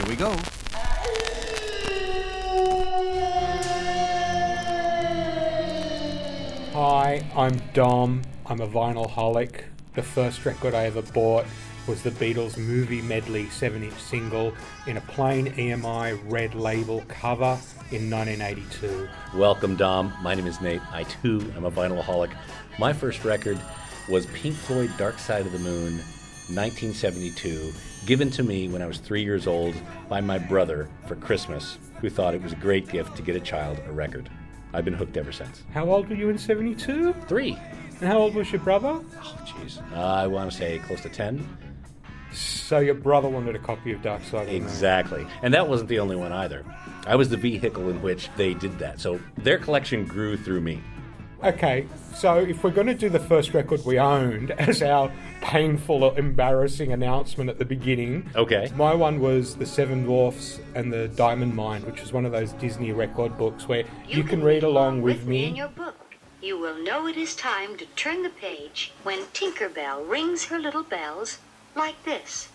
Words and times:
Here 0.00 0.08
we 0.08 0.16
go. 0.16 0.34
Hi, 6.72 7.30
I'm 7.36 7.60
Dom. 7.74 8.22
I'm 8.46 8.62
a 8.62 8.66
vinyl 8.66 9.10
holic. 9.10 9.64
The 9.94 10.02
first 10.02 10.46
record 10.46 10.72
I 10.72 10.84
ever 10.84 11.02
bought 11.02 11.44
was 11.86 12.02
the 12.02 12.12
Beatles 12.12 12.56
movie 12.56 13.02
medley 13.02 13.50
7 13.50 13.82
inch 13.82 13.92
single 14.00 14.54
in 14.86 14.96
a 14.96 15.02
plain 15.02 15.48
EMI 15.48 16.18
red 16.24 16.54
label 16.54 17.04
cover 17.06 17.58
in 17.90 18.08
1982. 18.10 19.06
Welcome, 19.34 19.76
Dom. 19.76 20.14
My 20.22 20.34
name 20.34 20.46
is 20.46 20.62
Nate. 20.62 20.80
I 20.92 21.02
too 21.02 21.52
am 21.56 21.66
a 21.66 21.70
vinylaholic. 21.70 22.30
My 22.78 22.94
first 22.94 23.22
record 23.26 23.60
was 24.08 24.24
Pink 24.28 24.56
Floyd 24.56 24.90
Dark 24.96 25.18
Side 25.18 25.44
of 25.44 25.52
the 25.52 25.58
Moon, 25.58 26.00
1972, 26.54 27.72
given 28.06 28.30
to 28.30 28.42
me 28.42 28.68
when 28.68 28.82
I 28.82 28.86
was 28.86 28.98
three 28.98 29.22
years 29.22 29.46
old 29.46 29.74
by 30.08 30.20
my 30.20 30.38
brother 30.38 30.88
for 31.06 31.14
Christmas, 31.16 31.78
who 32.00 32.10
thought 32.10 32.34
it 32.34 32.42
was 32.42 32.52
a 32.52 32.56
great 32.56 32.88
gift 32.88 33.16
to 33.16 33.22
get 33.22 33.36
a 33.36 33.40
child 33.40 33.80
a 33.86 33.92
record. 33.92 34.28
I've 34.72 34.84
been 34.84 34.94
hooked 34.94 35.16
ever 35.16 35.32
since. 35.32 35.62
How 35.72 35.88
old 35.88 36.08
were 36.08 36.14
you 36.14 36.28
in 36.28 36.38
72? 36.38 37.12
Three. 37.28 37.58
And 38.00 38.08
how 38.08 38.18
old 38.18 38.34
was 38.34 38.50
your 38.50 38.60
brother? 38.60 38.88
Oh, 38.88 39.38
jeez. 39.44 39.80
Uh, 39.92 40.00
I 40.00 40.26
want 40.26 40.50
to 40.50 40.56
say 40.56 40.78
close 40.80 41.00
to 41.02 41.08
10. 41.08 41.46
So 42.32 42.78
your 42.78 42.94
brother 42.94 43.28
wanted 43.28 43.56
a 43.56 43.58
copy 43.58 43.92
of 43.92 44.02
Dark 44.02 44.22
Side 44.22 44.42
of 44.42 44.46
the 44.46 44.52
Moon. 44.54 44.62
Exactly. 44.62 45.26
And 45.42 45.52
that 45.54 45.68
wasn't 45.68 45.88
the 45.88 45.98
only 45.98 46.16
one 46.16 46.32
either. 46.32 46.64
I 47.06 47.16
was 47.16 47.28
the 47.28 47.36
vehicle 47.36 47.88
in 47.88 48.00
which 48.02 48.28
they 48.36 48.54
did 48.54 48.78
that. 48.78 49.00
So 49.00 49.20
their 49.38 49.58
collection 49.58 50.04
grew 50.04 50.36
through 50.36 50.60
me. 50.60 50.80
Okay, 51.42 51.86
so 52.14 52.36
if 52.36 52.62
we're 52.62 52.70
going 52.70 52.86
to 52.86 52.94
do 52.94 53.08
the 53.08 53.18
first 53.18 53.54
record 53.54 53.82
we 53.86 53.98
owned 53.98 54.50
as 54.58 54.82
our 54.82 55.10
painful 55.40 56.04
or 56.04 56.18
embarrassing 56.18 56.92
announcement 56.92 57.48
at 57.48 57.58
the 57.58 57.64
beginning, 57.64 58.28
Okay. 58.36 58.70
my 58.76 58.94
one 58.94 59.20
was 59.20 59.56
The 59.56 59.64
Seven 59.64 60.04
Dwarfs 60.04 60.60
and 60.74 60.92
the 60.92 61.08
Diamond 61.08 61.54
Mine, 61.54 61.80
which 61.86 62.00
is 62.02 62.12
one 62.12 62.26
of 62.26 62.32
those 62.32 62.52
Disney 62.52 62.92
record 62.92 63.38
books 63.38 63.66
where 63.66 63.84
you, 64.06 64.22
can 64.22 64.42
read 64.42 64.64
along 64.64 65.00
with 65.00 65.22
in 65.22 65.28
me. 65.30 65.44
In 65.46 65.56
your 65.56 65.68
book. 65.68 65.96
You 66.42 66.58
will 66.58 66.82
know 66.82 67.06
it 67.06 67.16
is 67.16 67.34
time 67.34 67.76
to 67.78 67.86
turn 67.96 68.22
the 68.22 68.30
page 68.30 68.92
when 69.02 69.20
Tinkerbell 69.32 70.06
rings 70.06 70.44
her 70.46 70.58
little 70.58 70.82
bells 70.82 71.38
like 71.74 72.02
this. 72.04 72.48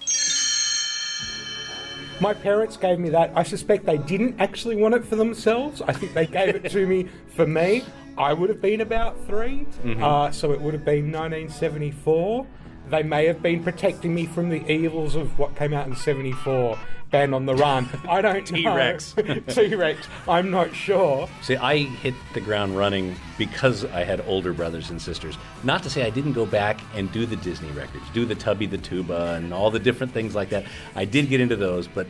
My 2.21 2.33
parents 2.35 2.77
gave 2.77 2.99
me 2.99 3.09
that. 3.09 3.31
I 3.35 3.41
suspect 3.43 3.85
they 3.85 3.97
didn't 3.97 4.39
actually 4.39 4.75
want 4.75 4.93
it 4.93 5.05
for 5.05 5.15
themselves. 5.15 5.81
I 5.81 5.91
think 5.91 6.13
they 6.13 6.27
gave 6.27 6.55
it 6.55 6.69
to 6.71 6.85
me 6.85 7.07
for 7.35 7.47
me. 7.47 7.83
I 8.17 8.33
would 8.33 8.49
have 8.49 8.61
been 8.61 8.81
about 8.81 9.25
3 9.27 9.67
uh, 10.01 10.31
so 10.31 10.51
it 10.51 10.61
would 10.61 10.73
have 10.73 10.85
been 10.85 11.11
1974. 11.11 12.47
They 12.89 13.03
may 13.03 13.25
have 13.25 13.41
been 13.41 13.63
protecting 13.63 14.13
me 14.13 14.25
from 14.25 14.49
the 14.49 14.65
evils 14.71 15.15
of 15.15 15.39
what 15.39 15.55
came 15.55 15.73
out 15.73 15.87
in 15.87 15.95
74, 15.95 16.77
Band 17.09 17.33
on 17.33 17.47
the 17.47 17.55
Run. 17.55 17.89
I 18.07 18.21
don't 18.21 18.51
know. 18.51 18.57
T-Rex. 18.57 19.15
T-Rex. 19.47 20.07
I'm 20.27 20.51
not 20.51 20.75
sure. 20.75 21.27
See, 21.41 21.55
I 21.55 21.77
hit 21.77 22.13
the 22.33 22.41
ground 22.41 22.77
running 22.77 23.15
because 23.39 23.85
I 23.85 24.03
had 24.03 24.21
older 24.27 24.53
brothers 24.53 24.91
and 24.91 25.01
sisters. 25.01 25.35
Not 25.63 25.81
to 25.83 25.89
say 25.89 26.05
I 26.05 26.11
didn't 26.11 26.33
go 26.33 26.45
back 26.45 26.79
and 26.93 27.11
do 27.11 27.25
the 27.25 27.37
Disney 27.37 27.71
records, 27.71 28.05
do 28.13 28.25
the 28.25 28.35
Tubby 28.35 28.67
the 28.67 28.77
Tuba 28.77 29.33
and 29.33 29.51
all 29.51 29.71
the 29.71 29.79
different 29.79 30.13
things 30.13 30.35
like 30.35 30.49
that. 30.49 30.65
I 30.95 31.05
did 31.05 31.27
get 31.27 31.41
into 31.41 31.55
those, 31.55 31.87
but 31.87 32.05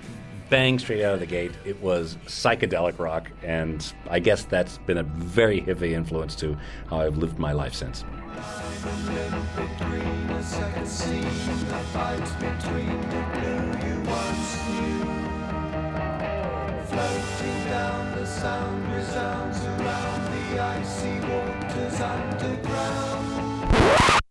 bang 0.50 0.80
straight 0.80 1.04
out 1.04 1.14
of 1.14 1.20
the 1.20 1.26
gate, 1.26 1.52
it 1.66 1.82
was 1.82 2.18
psychedelic 2.26 3.00
rock, 3.00 3.32
and 3.44 3.94
I 4.10 4.20
guess 4.20 4.44
that's 4.44 4.78
been 4.80 4.98
a 4.98 5.04
very 5.04 5.60
heavy 5.60 5.94
influence 5.94 6.36
to 6.38 6.58
how 6.90 7.02
I've 7.02 7.18
lived 7.18 7.40
my 7.40 7.52
life 7.52 7.74
since. 7.74 8.04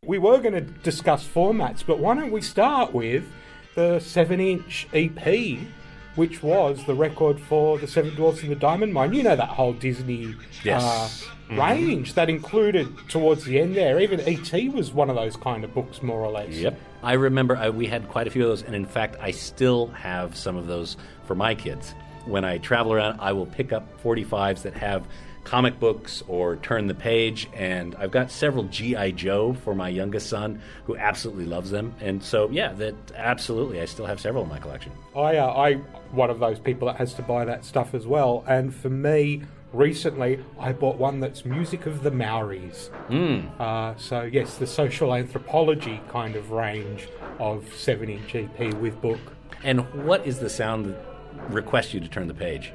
We 0.06 0.18
were 0.18 0.38
going 0.38 0.54
to 0.54 0.60
discuss 0.60 1.26
formats, 1.26 1.84
but 1.84 1.98
why 1.98 2.14
don't 2.14 2.30
we 2.30 2.42
start 2.42 2.92
with 2.94 3.24
the 3.74 3.98
7 3.98 4.38
inch 4.38 4.86
EP, 4.92 5.58
which 6.16 6.42
was 6.42 6.84
the 6.84 6.94
record 6.94 7.40
for 7.40 7.78
The 7.78 7.86
Seven 7.86 8.14
Dwarfs 8.14 8.42
and 8.42 8.50
the 8.50 8.56
Diamond 8.56 8.92
Mine. 8.94 9.12
You 9.12 9.22
know 9.22 9.36
that 9.36 9.48
whole 9.48 9.72
Disney 9.72 10.34
Yes. 10.62 11.26
uh, 11.50 11.54
range 11.56 12.14
that 12.14 12.30
included 12.30 12.88
towards 13.08 13.44
the 13.44 13.60
end 13.60 13.76
there. 13.76 14.00
Even 14.00 14.20
E.T. 14.28 14.68
was 14.70 14.92
one 14.92 15.10
of 15.10 15.16
those 15.16 15.36
kind 15.36 15.64
of 15.64 15.74
books, 15.74 16.02
more 16.02 16.20
or 16.20 16.30
less. 16.30 16.50
Yep. 16.50 16.78
I 17.02 17.14
remember 17.14 17.56
I, 17.56 17.68
we 17.70 17.86
had 17.86 18.08
quite 18.08 18.26
a 18.26 18.30
few 18.30 18.42
of 18.42 18.48
those, 18.48 18.62
and 18.62 18.74
in 18.74 18.86
fact, 18.86 19.16
I 19.20 19.30
still 19.30 19.88
have 19.88 20.36
some 20.36 20.56
of 20.56 20.66
those 20.66 20.96
for 21.24 21.34
my 21.34 21.54
kids. 21.54 21.94
When 22.26 22.44
I 22.44 22.58
travel 22.58 22.92
around, 22.92 23.20
I 23.20 23.32
will 23.32 23.46
pick 23.46 23.72
up 23.72 24.02
45s 24.02 24.62
that 24.62 24.74
have 24.74 25.06
comic 25.44 25.78
books 25.78 26.22
or 26.26 26.56
turn 26.56 26.86
the 26.86 26.94
page, 26.94 27.48
and 27.52 27.94
I've 27.96 28.10
got 28.10 28.30
several 28.30 28.64
G.I. 28.64 29.12
Joe 29.12 29.52
for 29.52 29.74
my 29.74 29.88
youngest 29.88 30.28
son 30.28 30.60
who 30.86 30.96
absolutely 30.96 31.44
loves 31.44 31.70
them. 31.70 31.94
And 32.00 32.22
so, 32.22 32.48
yeah, 32.50 32.72
that 32.74 32.94
absolutely, 33.14 33.80
I 33.80 33.84
still 33.84 34.06
have 34.06 34.20
several 34.20 34.44
in 34.44 34.48
my 34.48 34.58
collection. 34.58 34.92
I, 35.14 35.36
uh, 35.36 35.46
I, 35.46 35.74
one 36.12 36.30
of 36.30 36.38
those 36.38 36.58
people 36.58 36.88
that 36.88 36.96
has 36.96 37.14
to 37.14 37.22
buy 37.22 37.44
that 37.44 37.64
stuff 37.64 37.94
as 37.94 38.06
well. 38.06 38.44
And 38.48 38.74
for 38.74 38.88
me, 38.88 39.42
recently, 39.72 40.42
I 40.58 40.72
bought 40.72 40.96
one 40.96 41.20
that's 41.20 41.44
music 41.44 41.86
of 41.86 42.02
the 42.02 42.10
Maoris. 42.10 42.90
Uh, 43.60 43.94
so 43.96 44.22
yes, 44.22 44.56
the 44.56 44.66
social 44.66 45.14
anthropology 45.14 46.00
kind 46.08 46.36
of 46.36 46.50
range 46.50 47.08
of 47.38 47.72
seven-inch 47.74 48.34
EP 48.34 48.74
with 48.74 49.00
book. 49.00 49.20
And 49.62 49.80
what 50.04 50.26
is 50.26 50.38
the 50.38 50.50
sound 50.50 50.86
that 50.86 51.13
requests 51.48 51.94
you 51.94 52.00
to 52.00 52.08
turn 52.08 52.28
the 52.28 52.34
page? 52.34 52.72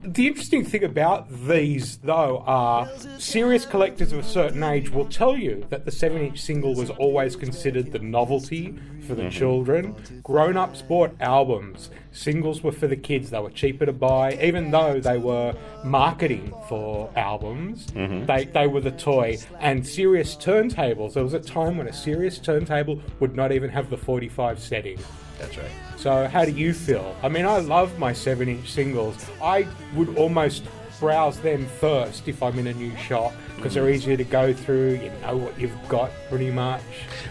The 0.00 0.28
interesting 0.28 0.64
thing 0.64 0.84
about 0.84 1.28
these, 1.48 1.96
though, 1.96 2.44
are 2.46 2.88
serious 3.18 3.66
collectors 3.66 4.12
of 4.12 4.20
a 4.20 4.22
certain 4.22 4.62
age 4.62 4.90
will 4.90 5.06
tell 5.06 5.36
you 5.36 5.66
that 5.70 5.84
the 5.86 5.90
7 5.90 6.22
inch 6.22 6.40
single 6.40 6.76
was 6.76 6.90
always 6.90 7.34
considered 7.34 7.90
the 7.90 7.98
novelty 7.98 8.78
for 9.04 9.14
the 9.14 9.22
mm-hmm. 9.22 9.30
children. 9.30 9.94
Grown 10.22 10.56
ups 10.56 10.82
bought 10.82 11.14
albums, 11.20 11.90
singles 12.12 12.62
were 12.62 12.72
for 12.72 12.86
the 12.86 12.96
kids, 12.96 13.30
they 13.30 13.38
were 13.38 13.50
cheaper 13.50 13.86
to 13.86 13.92
buy, 13.92 14.38
even 14.42 14.70
though 14.70 15.00
they 15.00 15.18
were 15.18 15.54
marketing 15.84 16.52
for 16.68 17.10
albums, 17.16 17.86
mm-hmm. 17.88 18.26
they, 18.26 18.44
they 18.46 18.66
were 18.66 18.80
the 18.80 18.90
toy. 18.90 19.38
And 19.60 19.86
serious 19.86 20.34
turntables, 20.36 21.14
there 21.14 21.24
was 21.24 21.34
a 21.34 21.40
time 21.40 21.76
when 21.76 21.88
a 21.88 21.92
serious 21.92 22.38
turntable 22.38 23.00
would 23.20 23.36
not 23.36 23.52
even 23.52 23.70
have 23.70 23.90
the 23.90 23.96
45 23.96 24.58
setting. 24.58 24.98
That's 25.38 25.56
right. 25.58 25.70
So, 25.96 26.28
how 26.28 26.44
do 26.44 26.52
you 26.52 26.72
feel? 26.72 27.16
I 27.22 27.28
mean, 27.28 27.44
I 27.44 27.58
love 27.58 27.98
my 27.98 28.12
7 28.12 28.48
inch 28.48 28.70
singles. 28.70 29.16
I 29.42 29.66
would 29.94 30.16
almost 30.16 30.64
browse 31.00 31.40
them 31.40 31.66
first 31.66 32.28
if 32.28 32.42
I'm 32.42 32.58
in 32.58 32.66
a 32.66 32.74
new 32.74 32.94
shop 32.96 33.32
because 33.56 33.74
they're 33.74 33.90
easier 33.90 34.16
to 34.16 34.24
go 34.24 34.52
through. 34.52 34.94
You 34.94 35.12
know 35.22 35.36
what 35.36 35.58
you've 35.58 35.88
got 35.88 36.10
pretty 36.28 36.50
much. 36.50 36.82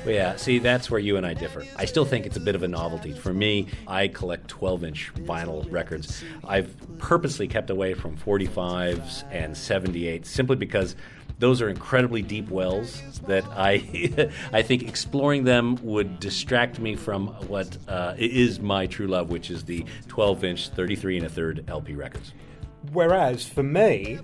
Well, 0.05 0.13
yeah, 0.13 0.35
see, 0.35 0.59
that's 0.59 0.89
where 0.89 0.99
you 0.99 1.17
and 1.17 1.25
I 1.25 1.33
differ. 1.33 1.65
I 1.75 1.85
still 1.85 2.05
think 2.05 2.25
it's 2.25 2.37
a 2.37 2.41
bit 2.41 2.55
of 2.55 2.63
a 2.63 2.67
novelty. 2.67 3.13
For 3.13 3.33
me, 3.33 3.67
I 3.87 4.07
collect 4.07 4.47
12 4.47 4.83
inch 4.83 5.11
vinyl 5.15 5.69
records. 5.71 6.23
I've 6.43 6.75
purposely 6.97 7.47
kept 7.47 7.69
away 7.69 7.93
from 7.93 8.17
45s 8.17 9.23
and 9.31 9.53
78s 9.53 10.25
simply 10.25 10.55
because 10.55 10.95
those 11.39 11.61
are 11.61 11.69
incredibly 11.69 12.21
deep 12.21 12.49
wells 12.49 13.01
that 13.27 13.43
I, 13.51 14.29
I 14.53 14.61
think 14.61 14.83
exploring 14.83 15.43
them 15.43 15.77
would 15.83 16.19
distract 16.19 16.79
me 16.79 16.95
from 16.95 17.27
what 17.47 17.77
uh, 17.87 18.13
is 18.17 18.59
my 18.59 18.87
true 18.87 19.07
love, 19.07 19.29
which 19.29 19.49
is 19.49 19.65
the 19.65 19.85
12 20.07 20.43
inch, 20.43 20.69
33 20.69 21.17
and 21.17 21.25
a 21.25 21.29
third 21.29 21.65
LP 21.67 21.95
records. 21.95 22.33
Whereas 22.93 23.43
for 23.43 23.63
me, 23.63 24.19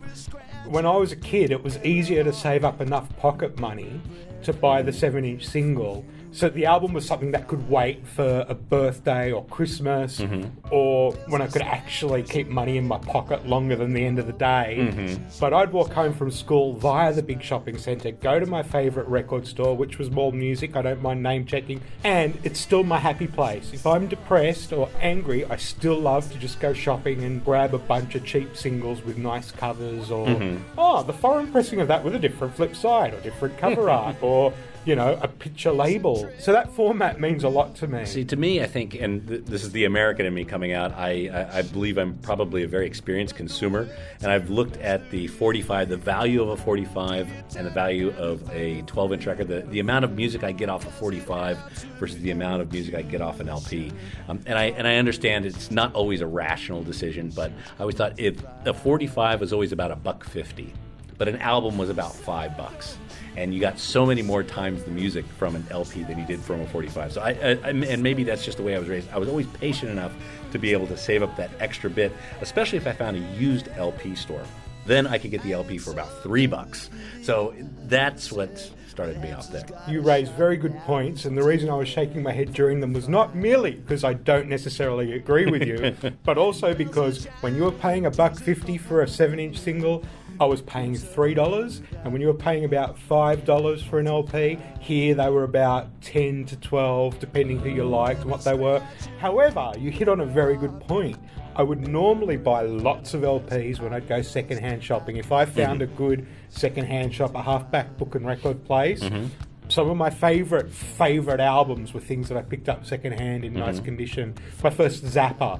when 0.65 0.85
I 0.85 0.95
was 0.95 1.11
a 1.11 1.15
kid, 1.15 1.49
it 1.51 1.63
was 1.63 1.83
easier 1.83 2.23
to 2.23 2.31
save 2.31 2.63
up 2.63 2.79
enough 2.81 3.15
pocket 3.17 3.59
money 3.59 3.99
to 4.43 4.53
buy 4.53 4.83
the 4.83 4.93
7 4.93 5.25
inch 5.25 5.45
single. 5.45 6.05
So 6.31 6.49
the 6.49 6.65
album 6.65 6.93
was 6.93 7.05
something 7.05 7.31
that 7.31 7.47
could 7.47 7.69
wait 7.69 8.05
for 8.07 8.45
a 8.47 8.53
birthday 8.53 9.31
or 9.31 9.45
Christmas, 9.45 10.19
mm-hmm. 10.19 10.49
or 10.71 11.13
when 11.27 11.41
I 11.41 11.47
could 11.47 11.61
actually 11.61 12.23
keep 12.23 12.47
money 12.47 12.77
in 12.77 12.87
my 12.87 12.97
pocket 12.99 13.47
longer 13.47 13.75
than 13.75 13.93
the 13.93 14.05
end 14.05 14.19
of 14.19 14.27
the 14.27 14.33
day. 14.33 14.77
Mm-hmm. 14.79 15.23
But 15.39 15.53
I'd 15.53 15.71
walk 15.71 15.91
home 15.91 16.13
from 16.13 16.31
school 16.31 16.73
via 16.73 17.13
the 17.13 17.23
big 17.23 17.41
shopping 17.41 17.77
centre, 17.77 18.11
go 18.11 18.39
to 18.39 18.45
my 18.45 18.63
favourite 18.63 19.09
record 19.09 19.47
store, 19.47 19.75
which 19.75 19.97
was 19.97 20.11
More 20.11 20.31
Music. 20.31 20.75
I 20.75 20.81
don't 20.81 21.01
mind 21.01 21.23
name 21.23 21.45
checking, 21.45 21.81
and 22.03 22.37
it's 22.43 22.59
still 22.59 22.83
my 22.83 22.99
happy 22.99 23.27
place. 23.27 23.71
If 23.73 23.87
I'm 23.87 24.07
depressed 24.07 24.71
or 24.71 24.89
angry, 25.01 25.45
I 25.45 25.55
still 25.57 25.99
love 25.99 26.31
to 26.31 26.37
just 26.37 26.59
go 26.59 26.73
shopping 26.73 27.23
and 27.23 27.43
grab 27.43 27.73
a 27.73 27.79
bunch 27.79 28.15
of 28.15 28.25
cheap 28.25 28.55
singles 28.55 29.03
with 29.03 29.17
nice 29.17 29.51
covers, 29.51 30.11
or 30.11 30.27
mm-hmm. 30.27 30.63
oh, 30.77 31.03
the 31.03 31.13
foreign 31.13 31.51
pressing 31.51 31.81
of 31.81 31.87
that 31.87 32.03
with 32.03 32.15
a 32.15 32.19
different 32.19 32.55
flip 32.55 32.75
side 32.75 33.13
or 33.13 33.19
different 33.21 33.57
cover 33.57 33.89
art, 33.89 34.15
or 34.21 34.53
you 34.85 34.95
know, 34.95 35.19
a 35.21 35.27
picture 35.27 35.71
label. 35.71 36.29
So 36.39 36.51
that 36.51 36.71
format 36.71 37.19
means 37.19 37.43
a 37.43 37.49
lot 37.49 37.75
to 37.77 37.87
me. 37.87 38.05
See, 38.05 38.25
to 38.25 38.35
me, 38.35 38.61
I 38.61 38.65
think, 38.67 38.95
and 38.95 39.27
th- 39.27 39.45
this 39.45 39.63
is 39.63 39.71
the 39.71 39.85
American 39.85 40.25
in 40.25 40.33
me 40.33 40.45
coming 40.45 40.73
out. 40.73 40.93
I, 40.93 41.29
I, 41.31 41.57
I 41.59 41.61
believe 41.63 41.97
I'm 41.97 42.17
probably 42.19 42.63
a 42.63 42.67
very 42.67 42.87
experienced 42.87 43.35
consumer, 43.35 43.89
and 44.21 44.31
I've 44.31 44.49
looked 44.49 44.77
at 44.77 45.09
the 45.11 45.27
45, 45.27 45.89
the 45.89 45.97
value 45.97 46.41
of 46.41 46.49
a 46.49 46.57
45, 46.57 47.29
and 47.57 47.65
the 47.65 47.71
value 47.71 48.13
of 48.17 48.41
a 48.51 48.81
12-inch 48.83 49.25
record. 49.25 49.47
The, 49.47 49.61
the 49.61 49.79
amount 49.79 50.05
of 50.05 50.13
music 50.15 50.43
I 50.43 50.51
get 50.51 50.69
off 50.69 50.87
a 50.87 50.91
45 50.91 51.57
versus 51.99 52.19
the 52.19 52.31
amount 52.31 52.61
of 52.61 52.71
music 52.71 52.95
I 52.95 53.01
get 53.01 53.21
off 53.21 53.39
an 53.39 53.49
LP. 53.49 53.91
Um, 54.27 54.39
and 54.45 54.57
I 54.57 54.65
and 54.65 54.87
I 54.87 54.95
understand 54.95 55.45
it's 55.45 55.71
not 55.71 55.93
always 55.93 56.21
a 56.21 56.27
rational 56.27 56.83
decision, 56.83 57.31
but 57.35 57.51
I 57.77 57.81
always 57.81 57.95
thought 57.95 58.19
if 58.19 58.43
a 58.65 58.73
45 58.73 59.41
was 59.41 59.53
always 59.53 59.71
about 59.71 59.91
a 59.91 59.95
buck 59.95 60.23
fifty, 60.23 60.73
but 61.19 61.27
an 61.27 61.35
album 61.37 61.77
was 61.77 61.91
about 61.91 62.15
five 62.15 62.57
bucks 62.57 62.97
and 63.39 63.53
you 63.53 63.59
got 63.59 63.79
so 63.79 64.05
many 64.05 64.21
more 64.21 64.43
times 64.43 64.83
the 64.83 64.91
music 64.91 65.25
from 65.25 65.55
an 65.55 65.65
LP 65.69 66.03
than 66.03 66.19
you 66.19 66.25
did 66.25 66.39
from 66.41 66.61
a 66.61 66.67
45. 66.67 67.13
So 67.13 67.21
I, 67.21 67.29
I, 67.29 67.51
and 67.69 68.03
maybe 68.03 68.23
that's 68.23 68.43
just 68.43 68.57
the 68.57 68.63
way 68.63 68.75
I 68.75 68.79
was 68.79 68.89
raised. 68.89 69.09
I 69.11 69.17
was 69.17 69.29
always 69.29 69.47
patient 69.47 69.91
enough 69.91 70.11
to 70.51 70.59
be 70.59 70.73
able 70.73 70.87
to 70.87 70.97
save 70.97 71.23
up 71.23 71.35
that 71.37 71.51
extra 71.59 71.89
bit, 71.89 72.11
especially 72.41 72.77
if 72.77 72.87
I 72.87 72.91
found 72.91 73.17
a 73.17 73.19
used 73.39 73.69
LP 73.77 74.15
store. 74.15 74.43
Then 74.85 75.07
I 75.07 75.17
could 75.17 75.31
get 75.31 75.43
the 75.43 75.53
LP 75.53 75.77
for 75.77 75.91
about 75.91 76.09
three 76.23 76.47
bucks. 76.47 76.89
So 77.21 77.53
that's 77.83 78.31
what 78.31 78.71
started 78.87 79.21
me 79.21 79.31
off 79.31 79.49
there. 79.51 79.63
You 79.87 80.01
raised 80.01 80.33
very 80.33 80.57
good 80.57 80.75
points, 80.79 81.23
and 81.23 81.37
the 81.37 81.43
reason 81.43 81.69
I 81.69 81.75
was 81.75 81.87
shaking 81.87 82.21
my 82.23 82.33
head 82.33 82.53
during 82.53 82.81
them 82.81 82.91
was 82.91 83.07
not 83.07 83.35
merely 83.35 83.71
because 83.71 84.03
I 84.03 84.13
don't 84.13 84.49
necessarily 84.49 85.13
agree 85.13 85.45
with 85.45 85.63
you, 85.63 85.95
but 86.23 86.37
also 86.37 86.73
because 86.73 87.25
when 87.39 87.55
you 87.55 87.63
were 87.63 87.71
paying 87.71 88.07
a 88.07 88.11
buck 88.11 88.35
fifty 88.35 88.77
for 88.77 89.01
a 89.03 89.07
seven-inch 89.07 89.57
single, 89.57 90.03
I 90.39 90.45
was 90.45 90.61
paying 90.61 90.95
three 90.95 91.33
dollars, 91.33 91.81
and 92.03 92.13
when 92.13 92.21
you 92.21 92.27
were 92.27 92.33
paying 92.33 92.63
about 92.63 92.97
five 92.97 93.43
dollars 93.43 93.83
for 93.83 93.99
an 93.99 94.07
LP, 94.07 94.57
here 94.79 95.13
they 95.13 95.29
were 95.29 95.43
about 95.43 96.01
ten 96.01 96.45
to 96.45 96.55
twelve, 96.57 97.19
depending 97.19 97.59
who 97.59 97.69
you 97.69 97.83
liked 97.83 98.21
and 98.21 98.31
what 98.31 98.43
they 98.43 98.53
were. 98.53 98.79
However, 99.19 99.73
you 99.77 99.91
hit 99.91 100.07
on 100.07 100.21
a 100.21 100.25
very 100.25 100.55
good 100.55 100.79
point. 100.81 101.17
I 101.55 101.63
would 101.63 101.89
normally 101.89 102.37
buy 102.37 102.61
lots 102.61 103.13
of 103.13 103.23
LPs 103.23 103.81
when 103.81 103.93
I'd 103.93 104.07
go 104.07 104.21
secondhand 104.21 104.81
shopping. 104.81 105.17
If 105.17 105.33
I 105.33 105.43
found 105.43 105.81
mm-hmm. 105.81 105.93
a 105.93 105.97
good 105.97 106.27
secondhand 106.47 107.13
shop, 107.13 107.35
a 107.35 107.41
halfback 107.41 107.97
book 107.97 108.15
and 108.15 108.25
record 108.25 108.63
place, 108.63 109.01
mm-hmm. 109.01 109.25
some 109.67 109.89
of 109.89 109.97
my 109.97 110.09
favourite 110.09 110.71
favourite 110.71 111.41
albums 111.41 111.93
were 111.93 111.99
things 111.99 112.29
that 112.29 112.37
I 112.37 112.43
picked 112.43 112.69
up 112.69 112.85
secondhand 112.85 113.43
in 113.43 113.51
mm-hmm. 113.51 113.59
nice 113.59 113.81
condition. 113.81 114.35
My 114.63 114.69
first 114.69 115.03
Zappa 115.03 115.59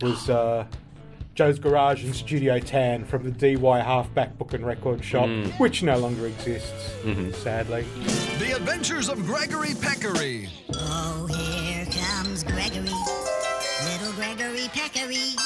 was 0.00 0.30
uh, 0.30 0.66
Joe's 1.36 1.58
Garage 1.58 2.02
and 2.02 2.16
Studio 2.16 2.58
Tan 2.58 3.04
from 3.04 3.30
the 3.30 3.30
DY 3.30 3.82
Halfback 3.82 4.38
Book 4.38 4.54
and 4.54 4.66
Record 4.66 5.04
Shop, 5.04 5.26
mm. 5.26 5.52
which 5.60 5.82
no 5.82 5.98
longer 5.98 6.26
exists, 6.26 6.94
mm-hmm. 7.02 7.30
sadly. 7.32 7.84
The 8.38 8.56
Adventures 8.56 9.10
of 9.10 9.22
Gregory 9.26 9.74
Peccary. 9.78 10.48
Oh, 10.72 11.26
here 11.26 11.84
comes 11.92 12.42
Gregory, 12.42 12.88
little 13.84 14.14
Gregory 14.14 14.68
Peccary, 14.72 15.36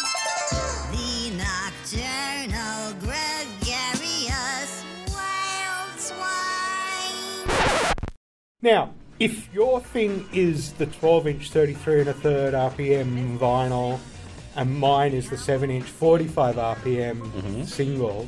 the 0.93 1.33
nocturnal 1.37 2.95
gregarious 3.01 4.85
wild 5.09 5.99
swine. 5.99 7.49
Now, 8.63 8.95
if 9.19 9.53
your 9.53 9.81
thing 9.81 10.29
is 10.33 10.73
the 10.75 10.87
12 10.87 11.27
inch 11.27 11.51
33 11.51 12.01
and 12.03 12.11
a 12.11 12.15
third 12.15 12.55
RPM 12.55 13.39
vinyl, 13.41 13.99
and 14.57 14.79
mine 14.79 15.13
is 15.13 15.31
the 15.31 15.37
7 15.39 15.71
inch 15.71 15.85
45 15.85 16.57
RPM 16.57 17.21
mm-hmm. 17.21 17.63
single, 17.65 18.27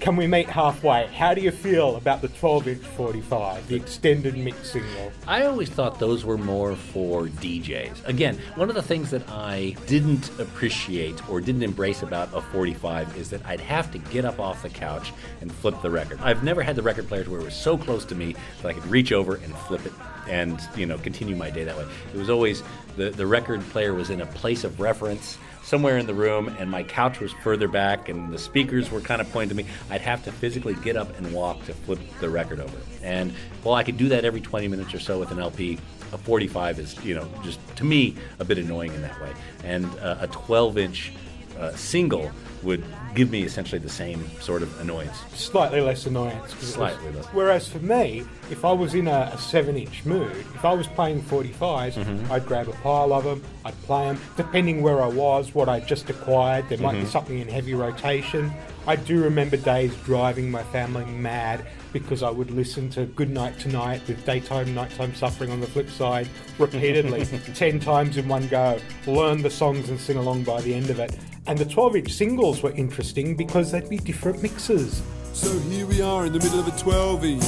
can 0.00 0.14
we 0.14 0.26
meet 0.26 0.46
halfway? 0.46 1.06
How 1.06 1.32
do 1.32 1.40
you 1.40 1.50
feel 1.50 1.96
about 1.96 2.20
the 2.20 2.28
12 2.28 2.68
inch 2.68 2.82
45, 2.82 3.66
the 3.66 3.76
extended 3.76 4.36
mix 4.36 4.72
single? 4.72 5.10
I 5.26 5.46
always 5.46 5.70
thought 5.70 5.98
those 5.98 6.24
were 6.24 6.36
more 6.36 6.76
for 6.76 7.26
DJs. 7.26 8.06
Again, 8.06 8.38
one 8.56 8.68
of 8.68 8.74
the 8.74 8.82
things 8.82 9.10
that 9.10 9.28
I 9.28 9.74
didn't 9.86 10.28
appreciate 10.38 11.26
or 11.30 11.40
didn't 11.40 11.62
embrace 11.62 12.02
about 12.02 12.28
a 12.34 12.42
45 12.42 13.16
is 13.16 13.30
that 13.30 13.44
I'd 13.46 13.60
have 13.60 13.90
to 13.92 13.98
get 13.98 14.24
up 14.24 14.38
off 14.38 14.62
the 14.62 14.68
couch 14.68 15.12
and 15.40 15.50
flip 15.50 15.80
the 15.82 15.90
record. 15.90 16.20
I've 16.22 16.44
never 16.44 16.62
had 16.62 16.76
the 16.76 16.82
record 16.82 17.08
players 17.08 17.28
where 17.28 17.40
it 17.40 17.44
was 17.44 17.54
so 17.54 17.78
close 17.78 18.04
to 18.06 18.14
me 18.14 18.36
that 18.62 18.68
I 18.68 18.72
could 18.74 18.86
reach 18.86 19.12
over 19.12 19.36
and 19.36 19.56
flip 19.56 19.86
it 19.86 19.92
and, 20.28 20.60
you 20.76 20.86
know, 20.86 20.98
continue 20.98 21.36
my 21.36 21.50
day 21.50 21.64
that 21.64 21.76
way. 21.76 21.86
It 22.12 22.18
was 22.18 22.30
always 22.30 22.62
the, 22.96 23.10
the 23.10 23.26
record 23.26 23.60
player 23.70 23.94
was 23.94 24.10
in 24.10 24.20
a 24.20 24.26
place 24.26 24.64
of 24.64 24.78
reference 24.80 25.38
somewhere 25.66 25.98
in 25.98 26.06
the 26.06 26.14
room 26.14 26.48
and 26.60 26.70
my 26.70 26.84
couch 26.84 27.18
was 27.18 27.32
further 27.42 27.66
back 27.66 28.08
and 28.08 28.32
the 28.32 28.38
speakers 28.38 28.88
were 28.90 29.00
kind 29.00 29.20
of 29.20 29.30
pointing 29.32 29.48
to 29.48 29.62
me 29.64 29.68
i'd 29.90 30.00
have 30.00 30.22
to 30.22 30.30
physically 30.30 30.74
get 30.74 30.96
up 30.96 31.16
and 31.18 31.32
walk 31.32 31.62
to 31.64 31.74
flip 31.74 31.98
the 32.20 32.30
record 32.30 32.60
over. 32.60 32.78
And 33.02 33.32
while 33.62 33.74
i 33.74 33.82
could 33.82 33.96
do 33.96 34.08
that 34.10 34.24
every 34.24 34.40
20 34.40 34.68
minutes 34.68 34.94
or 34.94 35.00
so 35.00 35.18
with 35.18 35.32
an 35.32 35.40
lp 35.40 35.78
a 36.12 36.18
45 36.18 36.78
is 36.78 37.04
you 37.04 37.14
know 37.16 37.28
just 37.42 37.58
to 37.76 37.84
me 37.84 38.16
a 38.38 38.44
bit 38.44 38.58
annoying 38.58 38.94
in 38.94 39.02
that 39.02 39.20
way. 39.20 39.32
And 39.64 39.86
uh, 39.98 40.18
a 40.20 40.28
12 40.28 40.78
inch 40.78 41.12
uh, 41.58 41.72
single 41.72 42.30
would 42.62 42.84
give 43.14 43.30
me 43.30 43.42
essentially 43.42 43.78
the 43.78 43.88
same 43.88 44.24
sort 44.40 44.62
of 44.62 44.80
annoyance 44.80 45.16
Slightly 45.34 45.80
less 45.80 46.06
annoyance. 46.06 46.54
was- 46.58 46.74
Slightly 46.74 47.12
less. 47.12 47.24
Whereas 47.26 47.68
for 47.68 47.78
me, 47.78 48.24
if 48.50 48.64
I 48.64 48.72
was 48.72 48.94
in 48.94 49.08
a, 49.08 49.30
a 49.32 49.38
7 49.38 49.76
inch 49.76 50.04
mood, 50.04 50.30
if 50.54 50.64
I 50.64 50.72
was 50.74 50.86
playing 50.88 51.22
45s, 51.22 51.94
Mm-hmm. 51.94 52.32
I'd 52.32 52.46
grab 52.46 52.68
a 52.68 52.72
pile 52.72 53.12
of 53.12 53.24
them, 53.24 53.42
I'd 53.64 53.80
play 53.82 54.04
them, 54.06 54.20
depending 54.36 54.82
where 54.82 55.02
I 55.02 55.08
was, 55.08 55.54
what 55.54 55.68
I'd 55.68 55.86
just 55.86 56.08
acquired. 56.10 56.68
There 56.68 56.78
might 56.78 56.94
Mm-hmm. 56.94 57.04
be 57.04 57.10
something 57.10 57.38
in 57.38 57.48
heavy 57.48 57.74
rotation. 57.74 58.52
I 58.88 58.94
do 58.94 59.20
remember 59.20 59.56
days 59.56 59.92
driving 60.04 60.48
my 60.48 60.62
family 60.64 61.04
mad 61.06 61.66
because 61.92 62.22
I 62.22 62.30
would 62.30 62.52
listen 62.52 62.88
to 62.90 63.06
Goodnight 63.06 63.58
Tonight 63.58 64.00
with 64.06 64.24
Daytime, 64.24 64.74
Nighttime 64.74 65.12
Suffering 65.12 65.50
on 65.50 65.60
the 65.60 65.66
flip 65.66 65.90
side 65.90 66.28
repeatedly, 66.58 67.24
10 67.54 67.80
times 67.80 68.16
in 68.16 68.28
one 68.28 68.46
go, 68.46 68.78
learn 69.08 69.42
the 69.42 69.50
songs 69.50 69.88
and 69.88 69.98
sing 69.98 70.18
along 70.18 70.44
by 70.44 70.60
the 70.60 70.72
end 70.72 70.90
of 70.90 71.00
it. 71.00 71.18
And 71.48 71.58
the 71.58 71.64
12 71.64 71.96
inch 71.96 72.12
singles 72.12 72.62
were 72.62 72.70
interesting 72.72 73.34
because 73.34 73.72
they'd 73.72 73.88
be 73.88 73.98
different 73.98 74.40
mixes. 74.40 75.02
So 75.32 75.50
here 75.58 75.86
we 75.86 76.00
are 76.00 76.26
in 76.26 76.32
the 76.32 76.38
middle 76.38 76.60
of 76.60 76.68
a 76.68 76.78
12 76.78 77.24
inch. 77.24 77.44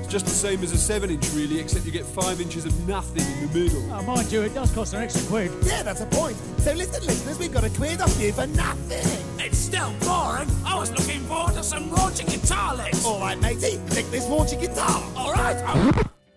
It's 0.00 0.08
just 0.12 0.24
the 0.26 0.32
same 0.32 0.60
as 0.64 0.72
a 0.72 0.78
7 0.78 1.08
inch, 1.08 1.30
really, 1.34 1.60
except 1.60 1.86
you 1.86 1.92
get 1.92 2.04
5 2.04 2.40
inches 2.40 2.64
of 2.64 2.88
nothing 2.88 3.24
in 3.24 3.46
the 3.52 3.58
middle. 3.60 3.92
Oh, 3.92 4.02
mind 4.02 4.32
you, 4.32 4.42
it 4.42 4.54
does 4.54 4.72
cost 4.72 4.92
an 4.92 5.02
extra 5.02 5.24
quid. 5.28 5.52
Yeah, 5.62 5.84
that's 5.84 6.00
a 6.00 6.06
point. 6.06 6.36
So 6.58 6.72
listen, 6.72 7.06
listeners, 7.06 7.38
we've 7.38 7.52
got 7.52 7.62
a 7.62 7.70
quid 7.70 8.00
off 8.00 8.20
you 8.20 8.32
for 8.32 8.48
nothing. 8.48 9.23
It's 9.44 9.58
still 9.58 9.92
boring. 10.00 10.48
I 10.64 10.76
was 10.78 10.90
looking 10.90 11.20
forward 11.22 11.54
to 11.54 11.62
some 11.62 11.90
raunchy 11.90 12.24
guitar 12.30 12.74
licks. 12.76 13.04
All 13.04 13.20
right, 13.20 13.38
matey, 13.38 13.78
pick 13.90 14.06
this 14.10 14.24
raunchy 14.26 14.58
guitar. 14.58 15.02
All 15.16 15.32
right. 15.34 15.56
I'm- 15.56 15.92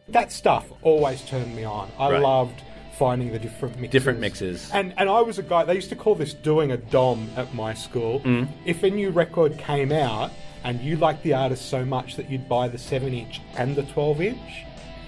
that 0.10 0.32
stuff 0.32 0.66
always 0.84 1.22
turned 1.22 1.56
me 1.56 1.64
on. 1.64 1.90
I 1.98 2.12
Right. 2.12 2.22
loved 2.22 2.62
finding 2.98 3.32
the 3.32 3.40
different 3.40 3.76
mixes. 3.80 3.92
Different 3.92 4.20
mixes. 4.20 4.70
And 4.74 4.94
and 4.98 5.10
I 5.10 5.22
was 5.22 5.38
a 5.38 5.44
guy. 5.44 5.64
They 5.64 5.76
used 5.76 5.90
to 5.90 5.96
call 5.96 6.16
this 6.16 6.34
doing 6.34 6.72
a 6.72 6.78
dom 6.78 7.30
at 7.38 7.54
my 7.54 7.74
school. 7.74 8.20
Mm. 8.22 8.48
If 8.66 8.84
a 8.84 8.90
new 8.90 9.10
record 9.12 9.58
came 9.58 9.92
out 9.92 10.32
and 10.64 10.82
you 10.82 10.98
liked 10.98 11.24
the 11.24 11.34
artist 11.34 11.70
so 11.70 11.86
much 11.86 12.16
that 12.18 12.30
you'd 12.30 12.50
buy 12.50 12.68
the 12.68 12.78
seven 12.78 13.14
inch 13.14 13.40
and 13.58 13.76
the 13.76 13.84
twelve 13.84 14.22
inch, 14.22 14.66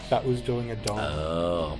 that 0.09 0.25
was 0.25 0.39
doing 0.41 0.71
a 0.71 0.75
dom. 0.77 0.99
oh 0.99 1.77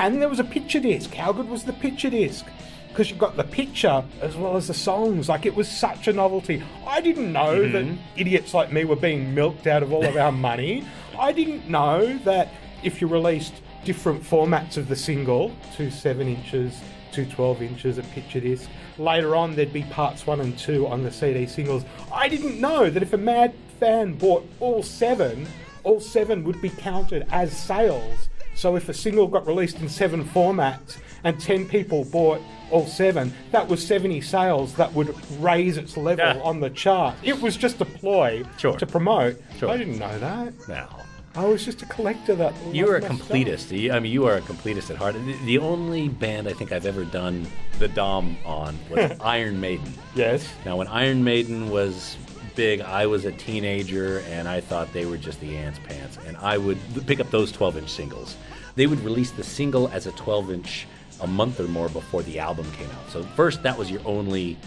And 0.00 0.20
there 0.20 0.28
was 0.28 0.40
a 0.40 0.44
picture 0.44 0.80
disc. 0.80 1.14
How 1.14 1.32
good 1.32 1.48
was 1.48 1.62
the 1.64 1.72
picture 1.72 2.10
disc? 2.10 2.44
Because 2.92 3.08
you've 3.08 3.18
got 3.18 3.36
the 3.36 3.44
picture 3.44 4.04
as 4.20 4.36
well 4.36 4.56
as 4.56 4.68
the 4.68 4.74
songs. 4.74 5.28
Like 5.28 5.46
it 5.46 5.54
was 5.54 5.68
such 5.68 6.08
a 6.08 6.12
novelty. 6.12 6.62
I 6.86 7.00
didn't 7.00 7.32
know 7.32 7.68
that 7.70 7.84
mm-hmm. 7.84 7.96
idiots 8.16 8.52
like 8.52 8.70
me 8.70 8.84
were 8.84 8.96
being 8.96 9.34
milked 9.34 9.66
out 9.66 9.82
of 9.82 9.92
all 9.92 10.04
of 10.04 10.16
our 10.16 10.32
money. 10.32 10.84
I 11.18 11.32
didn't 11.32 11.68
know 11.68 12.18
that 12.18 12.48
if 12.82 13.00
you 13.00 13.06
released 13.06 13.54
different 13.84 14.22
formats 14.22 14.76
of 14.76 14.88
the 14.88 14.96
single, 14.96 15.54
two 15.74 15.90
seven 15.90 16.28
inches, 16.28 16.80
two 17.12 17.26
12 17.26 17.62
inches, 17.62 17.98
a 17.98 18.02
picture 18.04 18.40
disc, 18.40 18.68
later 18.98 19.36
on 19.36 19.54
there'd 19.54 19.72
be 19.72 19.82
parts 19.84 20.26
one 20.26 20.40
and 20.40 20.58
two 20.58 20.86
on 20.86 21.02
the 21.02 21.10
CD 21.10 21.46
singles. 21.46 21.84
I 22.12 22.28
didn't 22.28 22.60
know 22.60 22.90
that 22.90 23.02
if 23.02 23.12
a 23.12 23.18
mad 23.18 23.54
fan 23.80 24.14
bought 24.14 24.48
all 24.60 24.82
seven, 24.82 25.46
all 25.84 26.00
seven 26.00 26.44
would 26.44 26.60
be 26.60 26.70
counted 26.70 27.26
as 27.30 27.56
sales. 27.56 28.28
So 28.54 28.76
if 28.76 28.88
a 28.88 28.94
single 28.94 29.26
got 29.26 29.46
released 29.46 29.80
in 29.80 29.88
seven 29.88 30.24
formats 30.24 30.98
and 31.24 31.38
10 31.40 31.68
people 31.68 32.04
bought 32.04 32.40
all 32.70 32.86
seven, 32.86 33.32
that 33.50 33.68
was 33.68 33.86
70 33.86 34.20
sales 34.22 34.74
that 34.74 34.92
would 34.94 35.14
raise 35.40 35.76
its 35.76 35.96
level 35.96 36.24
Yeah. 36.24 36.40
on 36.42 36.60
the 36.60 36.70
chart. 36.70 37.14
It 37.22 37.40
was 37.40 37.56
just 37.56 37.80
a 37.80 37.84
ploy 37.84 38.44
Sure. 38.58 38.76
to 38.78 38.86
promote. 38.86 39.40
Sure. 39.58 39.70
I 39.70 39.76
didn't 39.76 39.98
know 39.98 40.18
that. 40.18 40.52
no 40.68 40.86
I 41.34 41.46
was 41.46 41.64
just 41.64 41.80
a 41.80 41.86
collector 41.86 42.34
that. 42.34 42.52
You 42.72 42.88
are 42.90 42.96
a 42.96 43.00
my 43.00 43.06
stuff. 43.14 43.28
completist. 43.28 43.90
I 43.90 43.98
mean, 44.00 44.12
you 44.12 44.26
are 44.26 44.34
a 44.36 44.42
completist 44.42 44.90
at 44.90 44.96
heart. 44.96 45.14
The, 45.14 45.34
the 45.46 45.58
only 45.58 46.10
band 46.10 46.46
I 46.46 46.52
think 46.52 46.72
I've 46.72 46.84
ever 46.84 47.04
done 47.06 47.46
the 47.78 47.88
Dom 47.88 48.36
on 48.44 48.78
was 48.90 49.12
Iron 49.22 49.58
Maiden. 49.58 49.94
Yes. 50.14 50.46
Now, 50.66 50.76
when 50.76 50.88
Iron 50.88 51.24
Maiden 51.24 51.70
was 51.70 52.18
big, 52.54 52.82
I 52.82 53.06
was 53.06 53.24
a 53.24 53.32
teenager 53.32 54.18
and 54.28 54.46
I 54.46 54.60
thought 54.60 54.92
they 54.92 55.06
were 55.06 55.16
just 55.16 55.40
the 55.40 55.56
ants 55.56 55.78
pants. 55.88 56.18
And 56.26 56.36
I 56.36 56.58
would 56.58 56.76
pick 57.06 57.18
up 57.18 57.30
those 57.30 57.50
12 57.50 57.78
inch 57.78 57.88
singles. 57.90 58.36
They 58.76 58.86
would 58.86 59.00
release 59.00 59.30
the 59.30 59.42
single 59.44 59.88
as 59.88 60.06
a 60.06 60.12
12 60.12 60.50
inch 60.50 60.86
a 61.22 61.26
month 61.26 61.60
or 61.60 61.68
more 61.68 61.88
before 61.88 62.22
the 62.22 62.38
album 62.38 62.70
came 62.72 62.90
out. 62.90 63.10
So, 63.10 63.22
first, 63.22 63.62
that 63.62 63.76
was 63.76 63.90
your 63.90 64.00
only 64.04 64.58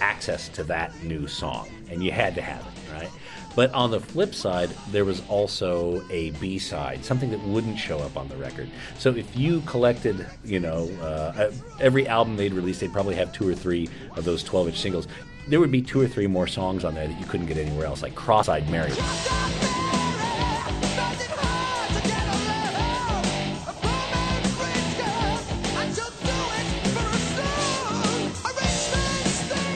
access 0.00 0.48
to 0.50 0.64
that 0.64 1.02
new 1.02 1.26
song, 1.26 1.68
and 1.90 2.02
you 2.02 2.12
had 2.12 2.34
to 2.36 2.42
have 2.42 2.60
it, 2.60 2.92
right? 2.92 3.10
But 3.56 3.72
on 3.74 3.90
the 3.90 3.98
flip 3.98 4.34
side, 4.34 4.70
there 4.92 5.04
was 5.04 5.20
also 5.28 6.04
a 6.10 6.30
B 6.32 6.58
side, 6.58 7.04
something 7.04 7.30
that 7.32 7.42
wouldn't 7.42 7.78
show 7.78 7.98
up 7.98 8.16
on 8.16 8.28
the 8.28 8.36
record. 8.36 8.70
So 8.98 9.14
if 9.14 9.36
you 9.36 9.62
collected, 9.62 10.26
you 10.44 10.60
know, 10.60 10.88
uh, 11.02 11.50
every 11.80 12.06
album 12.06 12.36
they'd 12.36 12.52
released, 12.52 12.80
they'd 12.80 12.92
probably 12.92 13.16
have 13.16 13.32
two 13.32 13.48
or 13.48 13.54
three 13.54 13.88
of 14.14 14.24
those 14.24 14.44
12 14.44 14.68
inch 14.68 14.78
singles. 14.78 15.08
There 15.48 15.58
would 15.58 15.72
be 15.72 15.82
two 15.82 16.00
or 16.00 16.06
three 16.06 16.28
more 16.28 16.46
songs 16.46 16.84
on 16.84 16.94
there 16.94 17.08
that 17.08 17.18
you 17.18 17.26
couldn't 17.26 17.46
get 17.46 17.56
anywhere 17.56 17.86
else, 17.86 18.02
like 18.02 18.14
Cross 18.14 18.48
Eyed 18.48 18.70
Mary. 18.70 18.92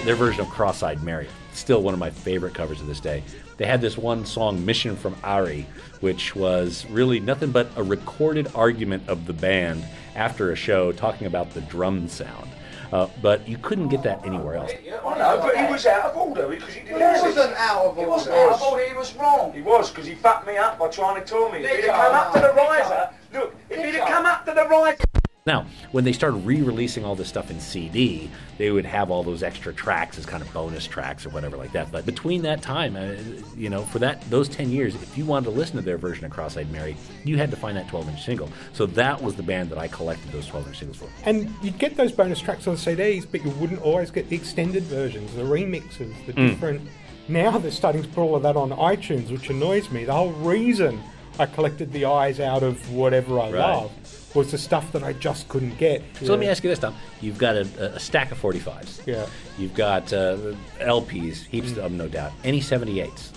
Their 0.04 0.16
version 0.16 0.40
of 0.40 0.48
Cross 0.50 0.82
Eyed 0.82 1.02
Mary. 1.04 1.28
Still 1.52 1.80
one 1.82 1.94
of 1.94 2.00
my 2.00 2.10
favorite 2.10 2.54
covers 2.54 2.80
of 2.80 2.88
this 2.88 2.98
day. 2.98 3.22
They 3.56 3.66
had 3.66 3.80
this 3.80 3.96
one 3.96 4.24
song, 4.26 4.64
Mission 4.66 4.96
from 4.96 5.14
'Arry, 5.22 5.66
which 6.00 6.34
was 6.34 6.84
really 6.90 7.20
nothing 7.20 7.52
but 7.52 7.68
a 7.76 7.82
recorded 7.84 8.50
argument 8.54 9.04
of 9.08 9.26
the 9.26 9.32
band 9.32 9.84
after 10.16 10.50
a 10.50 10.56
show 10.56 10.90
talking 10.90 11.28
about 11.28 11.54
the 11.54 11.60
drum 11.60 12.08
sound. 12.08 12.50
Uh, 12.92 13.06
but 13.22 13.46
you 13.48 13.56
couldn't 13.58 13.88
get 13.88 14.02
that 14.02 14.26
anywhere 14.26 14.56
else. 14.56 14.72
I 14.72 15.18
know, 15.18 15.38
but 15.40 15.56
he 15.56 15.72
was 15.72 15.86
out 15.86 16.10
of 16.10 16.16
order 16.16 16.48
because 16.48 16.74
he 16.74 16.80
didn't 16.80 16.98
He 16.98 17.22
wasn't 17.22 17.54
out 17.56 17.84
of 17.86 17.96
He 17.96 18.04
wasn't 18.04 18.36
order. 18.36 18.50
out 18.50 18.54
of 18.56 18.62
order, 18.62 18.84
he 18.88 18.94
was 18.94 19.14
wrong. 19.14 19.52
He 19.54 19.62
was, 19.62 19.90
because 19.90 20.06
he 20.06 20.14
fucked 20.14 20.46
me 20.48 20.56
up 20.56 20.78
by 20.78 20.88
trying 20.88 21.20
to 21.22 21.26
tell 21.26 21.48
me. 21.50 21.60
If 21.60 21.70
he'd 21.76 21.84
have 21.90 21.94
come 21.94 22.14
up 22.14 22.32
to 22.34 22.40
the 22.40 22.52
riser, 22.54 23.08
look, 23.32 23.54
if 23.70 23.84
he'd 23.84 23.94
have 23.94 24.08
come 24.08 24.26
up 24.26 24.44
to 24.46 24.52
the 24.52 24.64
riser... 24.68 24.96
Now, 25.44 25.66
when 25.90 26.04
they 26.04 26.12
started 26.12 26.36
re-releasing 26.46 27.04
all 27.04 27.16
this 27.16 27.26
stuff 27.26 27.50
in 27.50 27.58
CD, 27.58 28.30
they 28.58 28.70
would 28.70 28.84
have 28.86 29.10
all 29.10 29.24
those 29.24 29.42
extra 29.42 29.74
tracks 29.74 30.16
as 30.16 30.24
kind 30.24 30.40
of 30.40 30.52
bonus 30.52 30.86
tracks 30.86 31.26
or 31.26 31.30
whatever 31.30 31.56
like 31.56 31.72
that. 31.72 31.90
But 31.90 32.06
between 32.06 32.42
that 32.42 32.62
time, 32.62 32.94
uh, 32.94 33.14
you 33.56 33.68
know, 33.68 33.82
for 33.82 33.98
that 33.98 34.22
those 34.30 34.48
ten 34.48 34.70
years, 34.70 34.94
if 34.94 35.18
you 35.18 35.24
wanted 35.24 35.46
to 35.46 35.50
listen 35.50 35.74
to 35.76 35.82
their 35.82 35.98
version 35.98 36.24
of 36.24 36.30
Cross-Eyed 36.30 36.70
Mary, 36.70 36.96
you 37.24 37.38
had 37.38 37.50
to 37.50 37.56
find 37.56 37.76
that 37.76 37.88
12-inch 37.88 38.24
single. 38.24 38.50
So 38.72 38.86
that 38.86 39.20
was 39.20 39.34
the 39.34 39.42
band 39.42 39.70
that 39.70 39.78
I 39.78 39.88
collected 39.88 40.30
those 40.30 40.46
12-inch 40.46 40.78
singles 40.78 40.98
for. 40.98 41.08
And 41.24 41.52
you'd 41.60 41.76
get 41.78 41.96
those 41.96 42.12
bonus 42.12 42.38
tracks 42.38 42.68
on 42.68 42.76
CDs, 42.76 43.26
but 43.28 43.44
you 43.44 43.50
wouldn't 43.50 43.82
always 43.82 44.12
get 44.12 44.28
the 44.28 44.36
extended 44.36 44.84
versions, 44.84 45.34
the 45.34 45.42
remixes, 45.42 46.14
the 46.26 46.34
Mm. 46.34 46.50
different. 46.50 46.88
Now 47.26 47.58
they're 47.58 47.72
starting 47.72 48.02
to 48.02 48.08
put 48.08 48.22
all 48.22 48.36
of 48.36 48.44
that 48.44 48.54
on 48.56 48.70
iTunes, 48.70 49.30
which 49.32 49.50
annoys 49.50 49.90
me. 49.90 50.04
The 50.04 50.12
whole 50.12 50.30
reason 50.34 51.02
I 51.40 51.46
collected 51.46 51.92
the 51.92 52.04
eyes 52.04 52.38
out 52.38 52.62
of 52.62 52.92
whatever 52.92 53.40
I 53.40 53.50
Right. 53.50 53.54
love 53.54 53.90
was 54.34 54.50
the 54.50 54.58
stuff 54.58 54.90
that 54.92 55.02
I 55.02 55.12
just 55.12 55.48
couldn't 55.48 55.78
get. 55.78 56.02
So 56.20 56.26
let 56.26 56.38
me 56.38 56.48
ask 56.48 56.62
you 56.64 56.70
this, 56.70 56.78
Tom. 56.78 56.94
You've 57.20 57.38
got 57.38 57.56
a, 57.56 57.94
a 57.94 58.00
stack 58.00 58.32
of 58.32 58.40
45s. 58.40 59.06
Yeah. 59.06 59.26
You've 59.58 59.74
got 59.74 60.12
uh, 60.12 60.36
LPs, 60.80 61.44
heaps 61.46 61.70
of 61.70 61.76
them, 61.76 61.96
no 61.96 62.08
doubt. 62.08 62.32
Any 62.44 62.60
78s? 62.60 63.30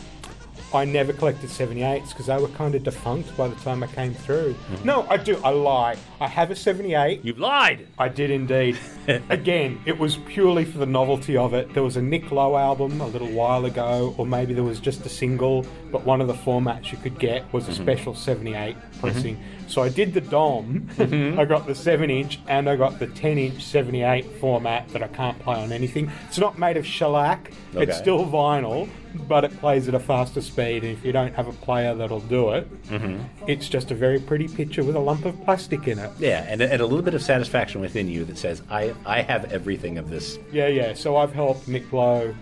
I 0.75 0.85
never 0.85 1.13
collected 1.13 1.49
78s 1.49 2.09
because 2.09 2.25
they 2.27 2.37
were 2.37 2.47
kind 2.49 2.75
of 2.75 2.83
defunct 2.83 3.35
by 3.37 3.47
the 3.47 3.55
time 3.55 3.81
I 3.83 3.87
came 3.87 4.13
through. 4.13 4.53
Mm-hmm. 4.53 4.85
No, 4.85 5.05
I 5.09 5.17
do. 5.17 5.39
I 5.43 5.49
lie. 5.49 5.97
I 6.21 6.27
have 6.27 6.51
a 6.51 6.55
78. 6.55 7.23
You've 7.23 7.39
lied. 7.39 7.87
I 7.97 8.07
did 8.09 8.29
indeed. 8.31 8.77
Again, 9.29 9.79
it 9.85 9.97
was 9.97 10.17
purely 10.17 10.65
for 10.65 10.77
the 10.77 10.85
novelty 10.85 11.37
of 11.37 11.53
it. 11.53 11.73
There 11.73 11.83
was 11.83 11.97
a 11.97 12.01
Nick 12.01 12.31
Lowe 12.31 12.57
album 12.57 13.01
a 13.01 13.07
little 13.07 13.29
while 13.31 13.65
ago, 13.65 14.13
or 14.17 14.25
maybe 14.25 14.53
there 14.53 14.63
was 14.63 14.79
just 14.79 15.05
a 15.05 15.09
single, 15.09 15.65
but 15.91 16.05
one 16.05 16.21
of 16.21 16.27
the 16.27 16.33
formats 16.33 16.91
you 16.91 16.97
could 16.97 17.17
get 17.19 17.51
was 17.53 17.67
a 17.67 17.71
Mhm. 17.71 17.81
special 17.81 18.15
78 18.15 18.75
pressing. 18.99 19.37
So 19.67 19.81
I 19.81 19.89
did 19.89 20.13
the 20.13 20.21
DOM. 20.21 20.87
I 21.39 21.45
got 21.45 21.65
the 21.67 21.75
7 21.75 22.09
inch 22.09 22.39
and 22.47 22.69
I 22.69 22.75
got 22.75 22.99
the 22.99 23.07
10 23.07 23.37
inch 23.37 23.63
78 23.63 24.25
format 24.39 24.87
that 24.89 25.01
I 25.01 25.07
can't 25.07 25.37
play 25.39 25.55
on 25.55 25.71
anything. 25.71 26.11
It's 26.27 26.37
not 26.37 26.57
made 26.59 26.77
of 26.77 26.85
shellac, 26.85 27.51
it's 27.73 27.97
still 27.97 28.25
vinyl, 28.25 28.87
but 29.27 29.43
it 29.43 29.57
plays 29.59 29.87
at 29.87 29.93
a 29.95 29.99
faster 29.99 30.41
speed. 30.41 30.83
And 30.83 30.91
if 30.93 31.03
you 31.05 31.11
don't 31.11 31.33
have 31.35 31.47
a 31.47 31.53
player 31.53 31.93
that'll 31.95 32.19
do 32.21 32.51
it, 32.51 32.83
Mhm. 32.89 33.23
it's 33.47 33.67
just 33.69 33.91
a 33.91 33.95
very 33.95 34.19
pretty 34.19 34.47
picture 34.47 34.83
with 34.83 34.95
a 34.95 34.99
lump 34.99 35.25
of 35.25 35.41
plastic 35.45 35.87
in 35.87 35.99
it. 35.99 36.11
Yeah, 36.19 36.45
and, 36.47 36.61
and 36.61 36.81
a 36.81 36.85
little 36.85 37.01
bit 37.03 37.13
of 37.13 37.21
satisfaction 37.21 37.81
within 37.81 38.07
you 38.07 38.25
that 38.25 38.37
says, 38.37 38.61
I, 38.69 38.93
I 39.05 39.21
have 39.21 39.51
everything 39.51 39.97
of 39.97 40.09
this. 40.09 40.37
Yeah, 40.51 40.67
yeah. 40.67 40.93
So 40.93 41.17
I've 41.17 41.33
helped 41.33 41.67
Nick 41.67 41.91
Lowe, 41.93 42.33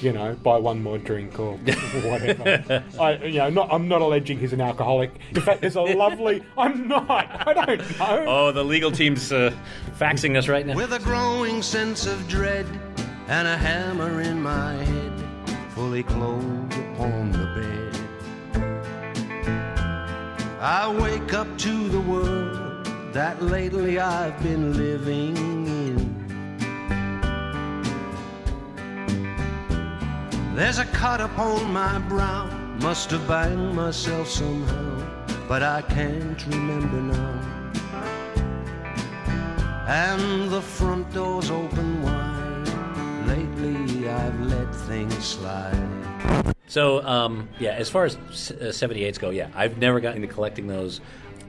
you 0.00 0.12
know, 0.12 0.34
buy 0.42 0.56
one 0.58 0.82
more 0.82 0.98
drink 0.98 1.38
or 1.38 1.54
whatever. 2.02 2.82
I, 3.00 3.12
you 3.24 3.38
know, 3.38 3.50
not, 3.50 3.68
I'm 3.72 3.88
not 3.88 4.02
alleging 4.02 4.38
he's 4.38 4.52
an 4.52 4.60
alcoholic. 4.60 5.10
In 5.34 5.40
fact, 5.42 5.60
there's 5.60 5.76
a 5.76 5.80
lovely. 5.82 6.42
I'm 6.58 6.88
not. 6.88 7.08
I 7.46 7.52
don't 7.52 7.98
know. 7.98 8.24
Oh, 8.26 8.52
the 8.52 8.64
legal 8.64 8.90
team's 8.90 9.30
uh, 9.32 9.54
faxing 9.98 10.36
us 10.36 10.48
right 10.48 10.66
now. 10.66 10.74
With 10.74 10.92
a 10.92 10.98
growing 10.98 11.62
sense 11.62 12.06
of 12.06 12.26
dread 12.28 12.66
and 13.28 13.46
a 13.46 13.56
hammer 13.56 14.20
in 14.22 14.42
my 14.42 14.74
head, 14.74 15.01
fully 15.74 16.02
clothed 16.02 16.74
upon 16.74 17.32
the 17.32 17.46
bed. 17.56 17.96
I 20.60 20.94
wake 21.00 21.32
up 21.32 21.48
to 21.58 21.88
the 21.88 22.00
world 22.00 22.86
that 23.14 23.42
lately 23.42 23.98
I've 23.98 24.40
been 24.42 24.76
living 24.76 25.36
in. 25.66 25.96
There's 30.54 30.78
a 30.78 30.84
cut 30.84 31.22
upon 31.22 31.72
my 31.72 31.98
brow, 32.00 32.50
must 32.82 33.10
have 33.12 33.26
banged 33.26 33.74
myself 33.74 34.28
somehow, 34.28 35.26
but 35.48 35.62
I 35.62 35.80
can't 35.82 36.46
remember 36.48 37.00
now. 37.00 37.40
And 39.88 40.50
the 40.50 40.60
front 40.60 41.10
door's 41.14 41.50
open. 41.50 42.01
Lately 43.36 44.10
I've 44.10 44.40
let 44.42 44.74
things 44.74 45.16
slide. 45.24 46.54
So, 46.66 47.02
um, 47.06 47.48
yeah, 47.58 47.70
as 47.70 47.88
far 47.88 48.04
as 48.04 48.18
s- 48.30 48.50
uh, 48.50 48.72
78s 48.72 49.16
go, 49.18 49.30
yeah, 49.30 49.48
I've 49.54 49.78
never 49.78 50.00
gotten 50.00 50.22
into 50.22 50.34
collecting 50.34 50.66
those. 50.66 51.00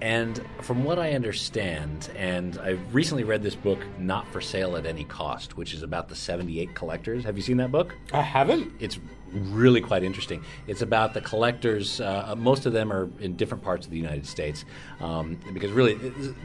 And 0.01 0.41
from 0.61 0.85
what 0.85 0.97
I 0.97 1.11
understand, 1.11 2.09
and 2.15 2.57
I've 2.59 2.79
recently 2.95 3.25
read 3.25 3.43
this 3.43 3.55
book, 3.55 3.79
Not 3.99 4.25
for 4.31 4.39
Sale 4.39 4.77
at 4.77 4.85
Any 4.85 5.03
Cost, 5.03 5.57
which 5.57 5.73
is 5.73 5.83
about 5.83 6.07
the 6.07 6.15
78 6.15 6.73
collectors. 6.73 7.25
Have 7.25 7.35
you 7.35 7.43
seen 7.43 7.57
that 7.57 7.71
book? 7.71 7.93
I 8.13 8.21
haven't. 8.21 8.71
It's 8.79 8.97
really 9.33 9.81
quite 9.81 10.03
interesting. 10.03 10.41
It's 10.67 10.81
about 10.81 11.13
the 11.13 11.21
collectors. 11.21 11.99
Uh, 11.99 12.33
most 12.37 12.65
of 12.65 12.71
them 12.71 12.93
are 12.93 13.09
in 13.19 13.35
different 13.35 13.61
parts 13.63 13.85
of 13.85 13.91
the 13.91 13.97
United 13.97 14.25
States, 14.25 14.63
um, 15.01 15.37
because 15.53 15.71
really, 15.71 15.95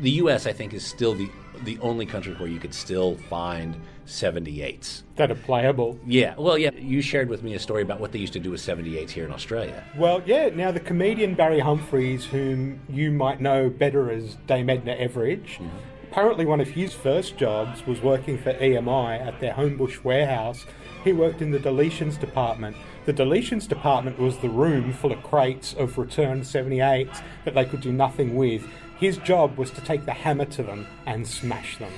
the 0.01 0.11
U.S. 0.23 0.47
I 0.47 0.53
think 0.53 0.73
is 0.75 0.85
still 0.85 1.15
the 1.15 1.29
the 1.65 1.79
only 1.81 2.07
country 2.07 2.35
where 2.35 2.49
you 2.49 2.59
could 2.59 2.75
still 2.75 3.17
find 3.29 3.77
78s. 4.07 5.03
That 5.17 5.31
are 5.31 5.35
playable. 5.35 5.99
Yeah, 6.07 6.35
well, 6.37 6.57
yeah. 6.57 6.71
You 6.75 7.03
shared 7.03 7.29
with 7.29 7.43
me 7.43 7.55
a 7.55 7.59
story 7.59 7.83
about 7.83 8.01
what 8.01 8.13
they 8.13 8.19
used 8.19 8.33
to 8.33 8.41
do 8.41 8.51
with 8.51 8.61
78s 8.61 9.11
here 9.11 9.25
in 9.25 9.33
Australia. 9.33 9.85
Well, 9.97 10.23
yeah. 10.25 10.49
Now 10.49 10.73
the 10.73 10.81
comedian 10.81 11.35
Barry 11.35 11.61
Humphries, 11.61 12.25
whom 12.25 12.81
you 12.89 13.11
might 13.11 13.41
know 13.41 13.69
better 13.69 14.11
as 14.11 14.37
Dame 14.47 14.71
Edna 14.71 14.97
Everage. 14.97 15.59
Mm-hmm. 15.59 15.69
Apparently, 16.11 16.47
one 16.47 16.61
of 16.61 16.69
his 16.69 16.95
first 16.95 17.37
jobs 17.37 17.87
was 17.87 18.01
working 18.01 18.39
for 18.39 18.55
EMI 18.55 19.21
at 19.21 19.41
their 19.41 19.53
Homebush 19.53 20.03
warehouse. 20.03 20.65
He 21.05 21.13
worked 21.13 21.43
in 21.43 21.51
the 21.51 21.59
deletions 21.59 22.19
department. 22.19 22.77
The 23.05 23.13
deletions 23.13 23.69
department 23.69 24.19
was 24.19 24.39
the 24.39 24.49
room 24.49 24.93
full 24.93 25.13
of 25.13 25.23
crates 25.23 25.75
of 25.75 25.99
returned 25.99 26.43
78s 26.43 27.23
that 27.45 27.55
they 27.55 27.67
could 27.67 27.83
do 27.83 27.93
nothing 27.93 28.37
with. 28.37 28.67
His 28.99 29.17
job 29.19 29.57
was 29.57 29.71
to 29.73 29.81
take 29.81 30.05
the 30.05 30.13
hammer 30.13 30.45
to 30.47 30.63
them 30.63 30.87
and 31.07 31.27
smash 31.27 31.79
them. 31.79 31.93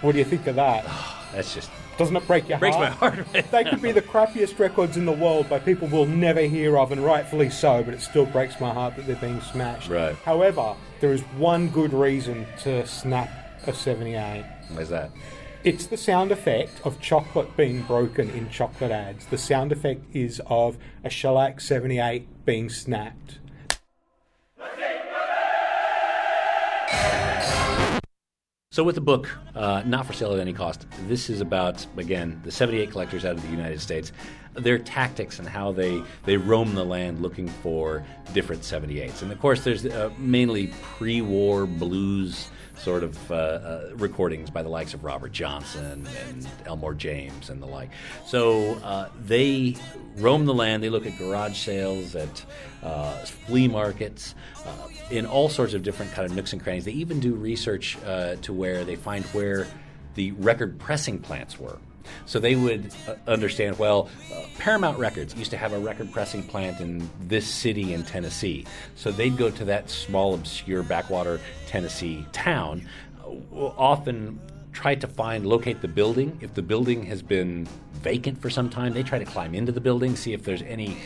What 0.00 0.12
do 0.12 0.18
you 0.18 0.24
think 0.24 0.46
of 0.46 0.56
that? 0.56 0.84
That's 1.32 1.54
just 1.54 1.70
doesn't 1.98 2.16
it 2.16 2.26
break 2.26 2.48
your 2.48 2.58
Breaks 2.58 2.76
my 2.76 2.88
heart? 2.88 3.18
heart. 3.26 3.50
they 3.50 3.62
could 3.62 3.82
be 3.82 3.92
the 3.92 4.00
crappiest 4.00 4.58
records 4.58 4.96
in 4.96 5.04
the 5.04 5.12
world 5.12 5.50
by 5.50 5.58
people 5.58 5.86
we'll 5.86 6.06
never 6.06 6.40
hear 6.40 6.78
of, 6.78 6.92
and 6.92 7.04
rightfully 7.04 7.50
so. 7.50 7.82
But 7.82 7.92
it 7.92 8.00
still 8.00 8.24
breaks 8.24 8.58
my 8.58 8.72
heart 8.72 8.96
that 8.96 9.06
they're 9.06 9.16
being 9.16 9.40
smashed. 9.42 9.90
Right. 9.90 10.16
However, 10.24 10.74
there 11.00 11.12
is 11.12 11.20
one 11.36 11.68
good 11.68 11.92
reason 11.92 12.46
to 12.60 12.86
snap 12.86 13.30
a 13.66 13.74
78. 13.74 14.44
Where's 14.72 14.88
that? 14.88 15.10
It's 15.62 15.84
the 15.86 15.98
sound 15.98 16.32
effect 16.32 16.80
of 16.84 16.98
chocolate 17.02 17.54
being 17.54 17.82
broken 17.82 18.30
in 18.30 18.48
chocolate 18.48 18.90
ads. 18.92 19.26
The 19.26 19.36
sound 19.36 19.70
effect 19.70 20.02
is 20.16 20.40
of 20.46 20.78
a 21.04 21.10
shellac 21.10 21.60
78 21.60 22.46
being 22.46 22.70
snapped. 22.70 23.40
So, 28.72 28.84
with 28.84 28.94
the 28.94 29.00
book, 29.00 29.28
uh, 29.56 29.82
not 29.84 30.06
for 30.06 30.12
sale 30.12 30.32
at 30.32 30.38
any 30.38 30.52
cost, 30.52 30.86
this 31.08 31.28
is 31.28 31.40
about, 31.40 31.84
again, 31.96 32.40
the 32.44 32.52
78 32.52 32.92
collectors 32.92 33.24
out 33.24 33.32
of 33.32 33.42
the 33.42 33.48
United 33.48 33.80
States, 33.80 34.12
their 34.54 34.78
tactics 34.78 35.40
and 35.40 35.48
how 35.48 35.72
they, 35.72 36.00
they 36.24 36.36
roam 36.36 36.76
the 36.76 36.84
land 36.84 37.20
looking 37.20 37.48
for 37.48 38.04
different 38.32 38.62
78s. 38.62 39.22
And 39.22 39.32
of 39.32 39.40
course, 39.40 39.64
there's 39.64 39.86
uh, 39.86 40.10
mainly 40.18 40.68
pre 40.82 41.20
war 41.20 41.66
blues 41.66 42.48
sort 42.80 43.02
of 43.02 43.30
uh, 43.30 43.34
uh, 43.34 43.90
recordings 43.94 44.50
by 44.50 44.62
the 44.62 44.68
likes 44.68 44.94
of 44.94 45.04
Robert 45.04 45.32
Johnson 45.32 46.08
and 46.26 46.48
Elmore 46.66 46.94
James 46.94 47.50
and 47.50 47.62
the 47.62 47.66
like. 47.66 47.90
So, 48.26 48.74
uh, 48.76 49.08
they 49.22 49.76
roam 50.16 50.46
the 50.46 50.54
land, 50.54 50.82
they 50.82 50.88
look 50.88 51.06
at 51.06 51.18
garage 51.18 51.58
sales, 51.58 52.16
at 52.16 52.44
uh, 52.82 53.12
flea 53.24 53.68
markets, 53.68 54.34
uh, 54.64 54.88
in 55.10 55.26
all 55.26 55.48
sorts 55.48 55.74
of 55.74 55.82
different 55.82 56.12
kind 56.12 56.28
of 56.28 56.34
nooks 56.34 56.52
and 56.52 56.62
crannies. 56.62 56.84
They 56.84 56.92
even 56.92 57.20
do 57.20 57.34
research 57.34 57.98
uh, 58.06 58.36
to 58.36 58.52
where 58.52 58.84
they 58.84 58.96
find 58.96 59.24
where 59.26 59.66
the 60.14 60.32
record 60.32 60.78
pressing 60.78 61.18
plants 61.18 61.58
were. 61.58 61.78
So 62.26 62.38
they 62.38 62.54
would 62.54 62.92
uh, 63.06 63.14
understand, 63.26 63.78
well, 63.78 64.08
uh, 64.32 64.44
Paramount 64.58 64.98
Records 64.98 65.34
used 65.34 65.50
to 65.50 65.56
have 65.56 65.72
a 65.72 65.78
record 65.78 66.12
pressing 66.12 66.42
plant 66.42 66.80
in 66.80 67.08
this 67.20 67.46
city 67.46 67.92
in 67.92 68.02
Tennessee. 68.04 68.66
So 68.94 69.10
they'd 69.10 69.36
go 69.36 69.50
to 69.50 69.64
that 69.66 69.90
small, 69.90 70.34
obscure 70.34 70.82
backwater 70.82 71.40
Tennessee 71.66 72.26
town, 72.32 72.86
uh, 73.24 73.64
often 73.76 74.40
try 74.72 74.94
to 74.94 75.06
find, 75.06 75.46
locate 75.46 75.80
the 75.82 75.88
building. 75.88 76.38
If 76.40 76.54
the 76.54 76.62
building 76.62 77.04
has 77.06 77.22
been 77.22 77.66
vacant 77.94 78.40
for 78.40 78.48
some 78.48 78.70
time, 78.70 78.92
they 78.92 79.02
try 79.02 79.18
to 79.18 79.24
climb 79.24 79.54
into 79.54 79.72
the 79.72 79.80
building, 79.80 80.14
see 80.14 80.32
if 80.32 80.44
there's 80.44 80.62
any, 80.62 80.96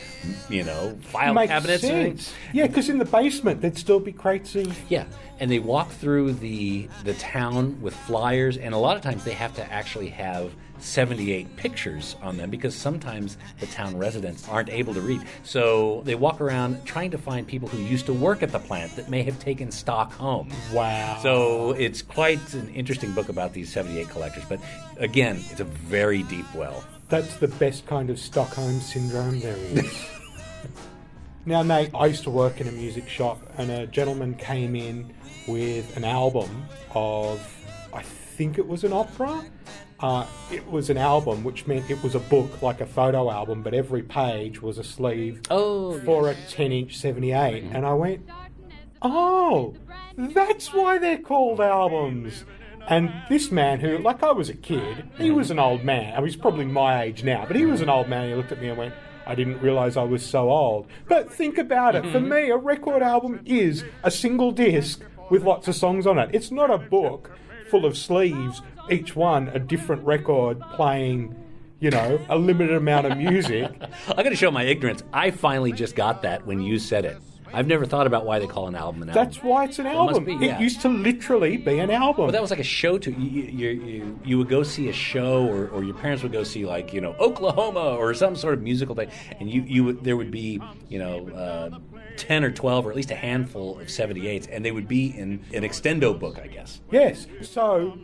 you 0.49 0.63
know, 0.63 0.97
file 1.01 1.33
Makes 1.33 1.49
cabinets. 1.49 1.81
sense. 1.81 2.33
Yeah, 2.53 2.67
because 2.67 2.89
in 2.89 2.99
the 2.99 3.05
basement 3.05 3.61
there'd 3.61 3.77
still 3.77 3.99
be 3.99 4.11
crates 4.11 4.55
of. 4.55 4.77
Yeah, 4.89 5.05
and 5.39 5.49
they 5.49 5.59
walk 5.59 5.89
through 5.89 6.33
the 6.33 6.87
the 7.03 7.15
town 7.15 7.81
with 7.81 7.95
flyers, 7.95 8.55
and 8.57 8.73
a 8.73 8.77
lot 8.77 8.95
of 8.97 9.01
times 9.01 9.23
they 9.23 9.33
have 9.33 9.53
to 9.55 9.73
actually 9.73 10.09
have 10.09 10.51
78 10.79 11.55
pictures 11.55 12.15
on 12.21 12.37
them 12.37 12.49
because 12.49 12.75
sometimes 12.75 13.37
the 13.59 13.67
town 13.67 13.97
residents 13.97 14.47
aren't 14.49 14.69
able 14.69 14.93
to 14.93 15.01
read. 15.01 15.21
So 15.43 16.01
they 16.05 16.15
walk 16.15 16.41
around 16.41 16.85
trying 16.85 17.11
to 17.11 17.17
find 17.17 17.47
people 17.47 17.67
who 17.67 17.77
used 17.77 18.05
to 18.07 18.13
work 18.13 18.43
at 18.43 18.51
the 18.51 18.59
plant 18.59 18.95
that 18.95 19.09
may 19.09 19.23
have 19.23 19.39
taken 19.39 19.71
stock 19.71 20.11
home. 20.13 20.49
Wow. 20.73 21.19
So 21.21 21.71
it's 21.71 22.01
quite 22.01 22.53
an 22.53 22.69
interesting 22.69 23.11
book 23.13 23.29
about 23.29 23.53
these 23.53 23.71
78 23.71 24.09
collectors, 24.09 24.43
but 24.45 24.59
again, 24.97 25.43
it's 25.51 25.59
a 25.59 25.65
very 25.65 26.23
deep 26.23 26.45
well. 26.53 26.83
That's 27.07 27.37
the 27.37 27.47
best 27.47 27.85
kind 27.85 28.09
of 28.09 28.19
Stockholm 28.19 28.79
syndrome 28.79 29.39
there 29.39 29.55
is. 29.57 30.09
now, 31.45 31.61
Nate, 31.61 31.91
I 31.93 32.07
used 32.07 32.23
to 32.23 32.31
work 32.31 32.59
in 32.59 32.67
a 32.67 32.71
music 32.71 33.07
shop, 33.07 33.39
and 33.57 33.69
a 33.69 33.85
gentleman 33.85 34.33
came 34.33 34.75
in 34.75 35.13
with 35.47 35.95
an 35.97 36.03
album 36.03 36.65
of, 36.95 37.39
I 37.93 38.01
think 38.01 38.57
it 38.57 38.67
was 38.67 38.83
an 38.83 38.91
opera. 38.91 39.45
Uh, 39.99 40.25
it 40.51 40.69
was 40.69 40.89
an 40.89 40.97
album, 40.97 41.43
which 41.43 41.67
meant 41.67 41.89
it 41.89 42.01
was 42.03 42.15
a 42.15 42.19
book, 42.19 42.61
like 42.61 42.81
a 42.81 42.85
photo 42.85 43.31
album, 43.31 43.61
but 43.61 43.73
every 43.73 44.03
page 44.03 44.61
was 44.61 44.77
a 44.77 44.83
sleeve 44.83 45.41
Oh, 45.49 45.99
for 46.01 46.29
a 46.29 46.35
10 46.49 46.71
inch 46.71 46.97
78. 46.97 47.63
Mm-hmm. 47.63 47.75
And 47.75 47.85
I 47.85 47.93
went, 47.93 48.29
oh, 49.01 49.73
that's 50.17 50.73
why 50.73 50.97
they're 50.97 51.17
called 51.17 51.61
albums. 51.61 52.43
And 52.87 53.11
this 53.29 53.51
man, 53.51 53.79
who, 53.79 53.97
like 53.97 54.21
I 54.21 54.31
was 54.31 54.49
a 54.49 54.53
kid, 54.53 55.05
he 55.17 55.27
mm-hmm. 55.27 55.35
was 55.35 55.49
an 55.49 55.59
old 55.59 55.83
man. 55.83 56.13
I 56.13 56.17
mean, 56.17 56.27
he's 56.27 56.35
probably 56.35 56.65
my 56.65 57.03
age 57.03 57.23
now, 57.23 57.45
but 57.47 57.55
he 57.55 57.65
was 57.65 57.81
an 57.81 57.89
old 57.89 58.09
man. 58.09 58.27
He 58.29 58.35
looked 58.35 58.51
at 58.51 58.61
me 58.61 58.69
and 58.69 58.77
went, 58.77 58.93
I 59.25 59.33
didn't 59.33 59.61
realize 59.61 59.97
I 59.97 60.03
was 60.03 60.23
so 60.23 60.51
old. 60.51 60.87
But 61.07 61.31
think 61.31 61.57
about 61.57 61.95
it. 61.95 62.03
For 62.03 62.19
mm-hmm. 62.19 62.29
me, 62.29 62.49
a 62.49 62.57
record 62.57 63.01
album 63.01 63.39
is 63.45 63.83
a 64.03 64.11
single 64.11 64.51
disc 64.51 65.01
with 65.29 65.43
lots 65.43 65.67
of 65.67 65.75
songs 65.75 66.05
on 66.05 66.19
it. 66.19 66.29
It's 66.33 66.51
not 66.51 66.69
a 66.69 66.77
book 66.77 67.31
full 67.69 67.85
of 67.85 67.97
sleeves, 67.97 68.61
each 68.89 69.15
one 69.15 69.49
a 69.49 69.59
different 69.59 70.03
record 70.05 70.59
playing, 70.73 71.35
you 71.79 71.89
know, 71.91 72.19
a 72.29 72.37
limited 72.37 72.75
amount 72.75 73.07
of 73.07 73.17
music. 73.17 73.71
I 74.09 74.23
got 74.23 74.29
to 74.29 74.35
show 74.35 74.51
my 74.51 74.63
ignorance. 74.63 75.03
I 75.13 75.31
finally 75.31 75.71
just 75.71 75.95
got 75.95 76.21
that 76.23 76.45
when 76.45 76.61
you 76.61 76.79
said 76.79 77.05
it. 77.05 77.17
I've 77.53 77.67
never 77.67 77.85
thought 77.85 78.05
about 78.05 78.25
why 78.25 78.39
they 78.39 78.47
call 78.47 78.67
an 78.67 78.75
album 78.75 79.03
an 79.03 79.09
album. 79.11 79.23
That's 79.23 79.41
why 79.41 79.63
it's 79.65 79.79
an 79.79 79.85
Well, 79.85 80.09
it 80.09 80.13
album. 80.15 80.39
be, 80.39 80.45
yeah. 80.45 80.57
It 80.57 80.61
used 80.61 80.81
to 80.81 80.89
literally 80.89 81.55
be 81.55 81.79
an 81.79 81.89
album. 81.89 82.23
Well, 82.23 82.31
that 82.33 82.41
was 82.41 82.49
like 82.51 82.59
a 82.59 82.63
show 82.63 82.97
to 82.97 83.11
you. 83.11 83.43
You, 83.43 83.69
you, 83.69 84.19
you 84.25 84.37
would 84.39 84.49
go 84.49 84.61
see 84.63 84.89
a 84.89 84.93
show, 84.93 85.47
or, 85.47 85.69
or 85.69 85.81
your 85.83 85.93
parents 85.95 86.21
would 86.23 86.33
go 86.33 86.43
see 86.43 86.65
like 86.65 86.91
you 86.91 86.99
know 86.99 87.13
Oklahoma 87.17 87.95
or 87.95 88.13
some 88.13 88.35
sort 88.35 88.55
of 88.55 88.61
musical 88.61 88.93
thing, 88.93 89.09
and 89.39 89.49
you 89.49 89.61
you 89.61 89.83
would, 89.85 90.03
there 90.03 90.17
would 90.17 90.31
be 90.31 90.59
you 90.89 90.99
know 90.99 91.29
uh, 91.29 91.79
ten 92.17 92.43
or 92.43 92.51
twelve 92.51 92.85
or 92.85 92.89
at 92.89 92.95
least 92.95 93.11
a 93.11 93.15
handful 93.15 93.79
of 93.79 93.89
seventy 93.89 94.27
eights, 94.27 94.47
and 94.47 94.65
they 94.65 94.71
would 94.73 94.87
be 94.87 95.17
in 95.17 95.39
an 95.53 95.63
extendo 95.63 96.17
book, 96.19 96.37
I 96.39 96.47
guess. 96.47 96.81
Yes. 96.91 97.25
So, 97.41 97.97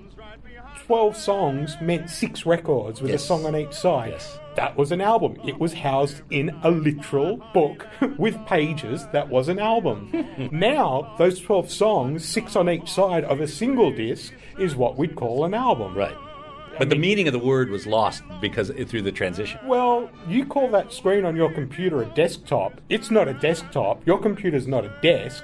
12 0.86 1.16
songs 1.16 1.78
meant 1.82 2.10
six 2.10 2.46
records 2.46 3.01
with 3.01 3.12
Yes. 3.12 3.24
a 3.24 3.28
song 3.28 3.46
on 3.46 3.56
each 3.56 3.74
side. 3.74 4.12
Yes. 4.12 4.40
That 4.56 4.75
was 4.75 4.92
an 4.92 5.00
album. 5.00 5.38
It 5.46 5.60
was 5.60 5.74
housed 5.74 6.22
in 6.30 6.50
a 6.63 6.72
literal 6.72 7.38
book 7.54 7.88
with 8.18 8.38
pages 8.46 9.08
that 9.13 9.30
was 9.30 9.48
an 9.48 9.60
album. 9.60 10.12
now, 10.51 11.13
those 11.18 11.40
12 11.40 11.70
songs, 11.72 12.25
six 12.25 12.56
on 12.56 12.70
each 12.70 12.90
side 12.92 13.24
of 13.24 13.40
a 13.40 13.48
single 13.48 13.92
disc, 13.92 14.34
is 14.60 14.75
what 14.75 14.98
we'd 14.98 15.16
call 15.16 15.46
an 15.46 15.54
album. 15.54 15.96
Right. 15.96 16.16
But 16.78 16.90
the 16.90 16.96
meaning 16.96 17.28
of 17.28 17.34
the 17.34 17.40
word 17.40 17.70
was 17.70 17.86
lost 17.86 18.24
because 18.42 18.70
it, 18.72 18.90
through 18.90 19.04
the 19.04 19.12
transition. 19.12 19.60
Well, 19.66 20.10
you 20.28 20.46
call 20.46 20.70
that 20.72 20.92
screen 20.92 21.25
on 21.25 21.36
your 21.36 21.51
computer 21.54 22.01
a 22.01 22.06
desktop. 22.06 22.82
It's 22.90 23.12
not 23.12 23.28
a 23.28 23.34
desktop. 23.36 24.06
Your 24.08 24.18
computer's 24.20 24.68
not 24.68 24.84
a 24.86 24.94
desk. 25.01 25.44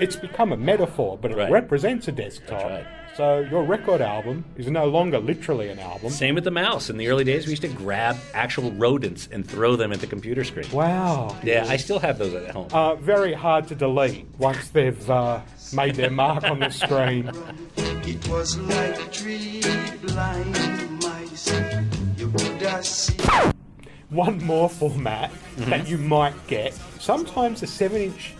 It's 0.00 0.16
become 0.16 0.50
a 0.52 0.56
metaphor, 0.56 1.18
but 1.20 1.30
it 1.30 1.36
Right. 1.36 1.50
represents 1.50 2.08
a 2.08 2.12
desktop. 2.12 2.82
Right. 3.12 3.16
So 3.16 3.40
your 3.40 3.62
record 3.64 4.00
album 4.00 4.44
is 4.56 4.68
no 4.68 4.86
longer 4.86 5.18
literally 5.18 5.68
an 5.68 5.78
album. 5.78 6.10
Same 6.10 6.34
with 6.34 6.44
the 6.44 6.50
mouse. 6.50 6.90
In 6.90 6.96
the 6.96 7.08
early 7.08 7.24
days, 7.24 7.46
we 7.46 7.50
used 7.52 7.62
to 7.62 7.68
grab 7.68 8.16
actual 8.34 8.72
rodents 8.72 9.28
and 9.30 9.46
throw 9.46 9.76
them 9.76 9.92
at 9.92 10.00
the 10.00 10.06
computer 10.06 10.44
screen. 10.44 10.70
Wow. 10.72 11.36
Yeah, 11.42 11.66
I 11.68 11.76
still 11.76 11.98
have 11.98 12.18
those 12.18 12.34
at 12.34 12.50
home. 12.50 12.68
Uh, 12.72 12.94
very 12.96 13.32
hard 13.32 13.68
to 13.68 13.74
delete 13.74 14.26
once 14.38 14.68
they've 14.70 15.10
uh, 15.10 15.40
made 15.72 15.94
their 15.96 16.10
mark 16.10 16.44
on 16.44 16.58
the 16.60 16.70
screen. 16.70 17.30
It 17.76 18.28
was 18.28 18.58
like 18.58 19.12
three 19.12 19.62
blind 20.02 21.02
mice. 21.02 21.52
You 22.16 22.30
could 22.30 22.62
have 22.62 22.86
seen. 22.86 23.52
One 24.10 24.42
more 24.44 24.68
format 24.68 25.30
Mm-hmm. 25.52 25.68
that 25.70 25.86
you 25.86 25.98
might 25.98 26.46
get. 26.46 26.72
Sometimes 26.98 27.62
a 27.62 27.66
7 27.66 28.00
inch 28.00 28.32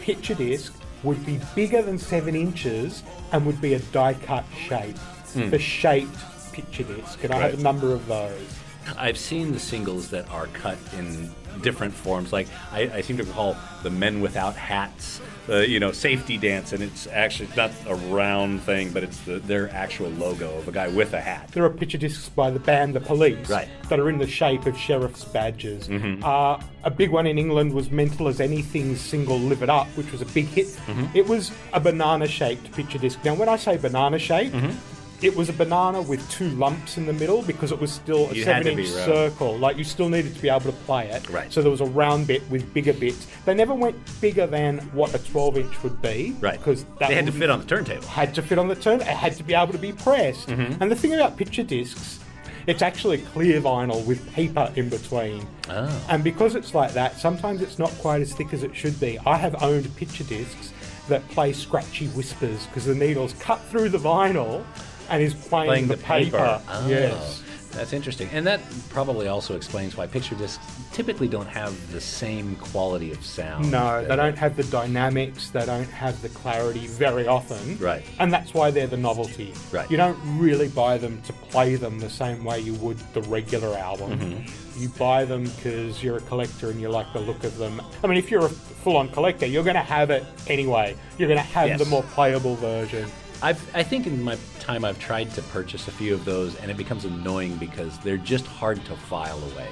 picture 0.00 0.34
disc 0.34 0.72
would 1.04 1.24
be 1.24 1.40
bigger 1.54 1.82
than 1.82 1.98
7 1.98 2.34
inches 2.34 3.02
and 3.32 3.46
would 3.46 3.60
be 3.60 3.74
a 3.74 3.78
die 3.78 4.14
cut 4.14 4.44
shape. 4.66 4.98
Hmm. 5.34 5.50
The 5.50 5.58
shaped 5.58 6.16
picture 6.52 6.84
disc. 6.84 7.22
And 7.22 7.32
I 7.32 7.38
have 7.38 7.58
a 7.58 7.62
number 7.62 7.92
of 7.92 8.06
those. 8.06 8.58
I've 8.96 9.18
seen 9.18 9.52
the 9.52 9.58
singles 9.58 10.10
that 10.10 10.28
are 10.30 10.46
cut 10.48 10.78
in 10.96 11.30
different 11.62 11.94
forms. 11.94 12.32
Like 12.32 12.48
I, 12.72 12.90
I 12.94 13.00
seem 13.00 13.16
to 13.18 13.24
recall 13.24 13.56
the 13.82 13.90
Men 13.90 14.20
Without 14.20 14.54
Hats, 14.54 15.20
the 15.46 15.68
you 15.68 15.78
know 15.80 15.92
safety 15.92 16.38
dance, 16.38 16.72
and 16.72 16.82
it's 16.82 17.06
actually 17.08 17.48
not 17.56 17.70
a 17.86 17.94
round 17.94 18.62
thing, 18.62 18.90
but 18.92 19.02
it's 19.02 19.18
the, 19.20 19.38
their 19.40 19.70
actual 19.70 20.08
logo 20.10 20.56
of 20.58 20.68
a 20.68 20.72
guy 20.72 20.88
with 20.88 21.12
a 21.14 21.20
hat. 21.20 21.50
There 21.52 21.64
are 21.64 21.70
picture 21.70 21.98
discs 21.98 22.28
by 22.28 22.50
the 22.50 22.58
band 22.58 22.94
The 22.94 23.00
Police 23.00 23.48
Right. 23.48 23.68
Mm-hmm. 23.68 23.88
that 23.88 24.00
are 24.00 24.08
in 24.08 24.18
the 24.18 24.26
shape 24.26 24.66
of 24.66 24.76
sheriff's 24.76 25.24
badges. 25.24 25.88
Uh, 25.90 26.60
a 26.84 26.90
big 26.90 27.10
one 27.10 27.26
in 27.26 27.38
England 27.38 27.72
was 27.72 27.90
Mental 27.90 28.28
as 28.28 28.40
Anything's 28.40 29.00
single 29.00 29.38
Live 29.38 29.62
It 29.62 29.70
Up, 29.70 29.86
which 29.96 30.10
was 30.12 30.22
a 30.22 30.26
big 30.26 30.46
hit. 30.46 30.66
Mm-hmm. 30.66 31.06
It 31.16 31.26
was 31.26 31.50
a 31.72 31.80
banana 31.80 32.26
shaped 32.28 32.70
picture 32.72 32.98
disc. 32.98 33.18
Now, 33.24 33.34
when 33.34 33.48
I 33.48 33.56
say 33.56 33.76
banana 33.76 34.18
shaped, 34.18 34.54
Mm-hmm. 34.54 34.93
It 35.24 35.34
was 35.34 35.48
a 35.48 35.52
banana 35.54 36.02
with 36.02 36.28
two 36.30 36.50
lumps 36.50 36.98
in 36.98 37.06
the 37.06 37.12
middle 37.14 37.40
because 37.42 37.72
it 37.72 37.80
was 37.80 37.90
still 37.90 38.30
a 38.30 38.34
you 38.34 38.44
seven 38.44 38.78
inch 38.78 38.88
circle. 38.88 39.56
Like 39.56 39.78
you 39.78 39.84
still 39.84 40.10
needed 40.10 40.34
to 40.34 40.42
be 40.42 40.50
able 40.50 40.60
to 40.70 40.72
play 40.72 41.08
it. 41.08 41.28
Right. 41.30 41.50
So 41.50 41.62
there 41.62 41.70
was 41.70 41.80
a 41.80 41.86
round 41.86 42.26
bit 42.26 42.48
with 42.50 42.72
bigger 42.74 42.92
bits. 42.92 43.26
They 43.46 43.54
never 43.54 43.74
went 43.74 43.96
bigger 44.20 44.46
than 44.46 44.80
what 44.92 45.14
a 45.14 45.18
12 45.18 45.56
inch 45.56 45.82
would 45.82 46.02
be. 46.02 46.36
Right. 46.40 46.58
Because 46.58 46.84
that 46.98 47.08
They 47.08 47.14
had 47.14 47.24
to 47.26 47.32
fit 47.32 47.48
on 47.48 47.60
the 47.60 47.66
turntable. 47.66 48.06
had 48.06 48.34
to 48.34 48.42
fit 48.42 48.58
on 48.58 48.68
the 48.68 48.74
turn. 48.74 49.00
It 49.00 49.06
had 49.06 49.34
to 49.36 49.42
be 49.42 49.54
able 49.54 49.72
to 49.72 49.78
be 49.78 49.92
pressed. 49.92 50.48
Mm-hmm. 50.48 50.82
And 50.82 50.92
the 50.92 50.96
thing 50.96 51.14
about 51.14 51.38
picture 51.38 51.62
discs, 51.62 52.20
it's 52.66 52.82
actually 52.82 53.18
clear 53.18 53.62
vinyl 53.62 54.04
with 54.04 54.30
paper 54.32 54.70
in 54.76 54.90
between. 54.90 55.46
Oh. 55.70 56.06
And 56.10 56.22
because 56.22 56.54
it's 56.54 56.74
like 56.74 56.92
that, 56.92 57.16
sometimes 57.16 57.62
it's 57.62 57.78
not 57.78 57.90
quite 57.92 58.20
as 58.20 58.34
thick 58.34 58.52
as 58.52 58.62
it 58.62 58.76
should 58.76 59.00
be. 59.00 59.18
I 59.24 59.36
have 59.36 59.62
owned 59.62 59.94
picture 59.96 60.24
discs 60.24 60.74
that 61.08 61.26
play 61.28 61.54
scratchy 61.54 62.08
whispers 62.08 62.66
because 62.66 62.84
the 62.84 62.94
needle's 62.94 63.32
cut 63.34 63.60
through 63.64 63.88
the 63.90 63.98
vinyl 63.98 64.64
and 65.10 65.22
is 65.22 65.34
playing, 65.34 65.68
Playing 65.68 65.86
the, 65.88 65.96
the 65.96 66.02
paper. 66.02 66.30
paper. 66.38 66.62
Oh. 66.68 66.88
Yes. 66.88 67.42
That's 67.72 67.92
interesting. 67.92 68.28
And 68.32 68.46
that 68.46 68.60
probably 68.90 69.26
also 69.26 69.56
explains 69.56 69.96
why 69.96 70.06
picture 70.06 70.36
discs 70.36 70.64
typically 70.92 71.26
don't 71.26 71.48
have 71.48 71.74
the 71.90 72.00
same 72.00 72.54
quality 72.54 73.10
of 73.10 73.24
sound. 73.26 73.68
No, 73.68 74.04
they 74.04 74.14
don't 74.14 74.38
have 74.38 74.54
the 74.56 74.62
dynamics, 74.62 75.50
they 75.50 75.66
don't 75.66 75.88
have 75.90 76.22
the 76.22 76.28
clarity 76.28 76.86
very 76.86 77.26
often. 77.26 77.76
Right. 77.78 78.04
And 78.20 78.32
that's 78.32 78.54
why 78.54 78.70
they're 78.70 78.86
the 78.86 78.96
novelty. 78.96 79.52
Right. 79.72 79.90
You 79.90 79.96
don't 79.96 80.16
really 80.38 80.68
buy 80.68 80.98
them 80.98 81.20
to 81.22 81.32
play 81.32 81.74
them 81.74 81.98
the 81.98 82.08
same 82.10 82.44
way 82.44 82.60
you 82.60 82.74
would 82.74 82.96
the 83.12 83.22
regular 83.22 83.76
album. 83.76 84.20
Mm-hmm. 84.20 84.80
You 84.80 84.88
buy 84.90 85.24
them 85.24 85.42
because 85.42 86.00
you're 86.00 86.18
a 86.18 86.22
collector 86.22 86.70
and 86.70 86.80
you 86.80 86.88
like 86.90 87.12
the 87.12 87.18
look 87.20 87.42
of 87.42 87.56
them. 87.58 87.82
I 88.04 88.06
mean, 88.06 88.18
if 88.18 88.30
you're 88.30 88.46
a 88.46 88.50
full 88.50 88.96
on 88.96 89.08
collector, 89.08 89.46
you're 89.46 89.64
going 89.64 89.74
to 89.74 89.82
have 89.82 90.10
it 90.10 90.24
anyway. 90.46 90.96
You're 91.18 91.28
going 91.28 91.40
to 91.40 91.44
have 91.46 91.66
Yes. 91.70 91.80
the 91.80 91.86
more 91.86 92.04
playable 92.04 92.54
version. 92.54 93.10
I've, 93.44 93.76
I 93.76 93.82
think 93.82 94.06
in 94.06 94.22
my 94.22 94.38
time 94.58 94.86
I've 94.86 94.98
tried 94.98 95.30
to 95.32 95.42
purchase 95.42 95.86
a 95.86 95.90
few 95.90 96.14
of 96.14 96.24
those, 96.24 96.56
and 96.56 96.70
it 96.70 96.78
becomes 96.78 97.04
annoying 97.04 97.56
because 97.56 97.98
they're 97.98 98.16
just 98.16 98.46
hard 98.46 98.82
to 98.86 98.96
file 98.96 99.38
away. 99.52 99.68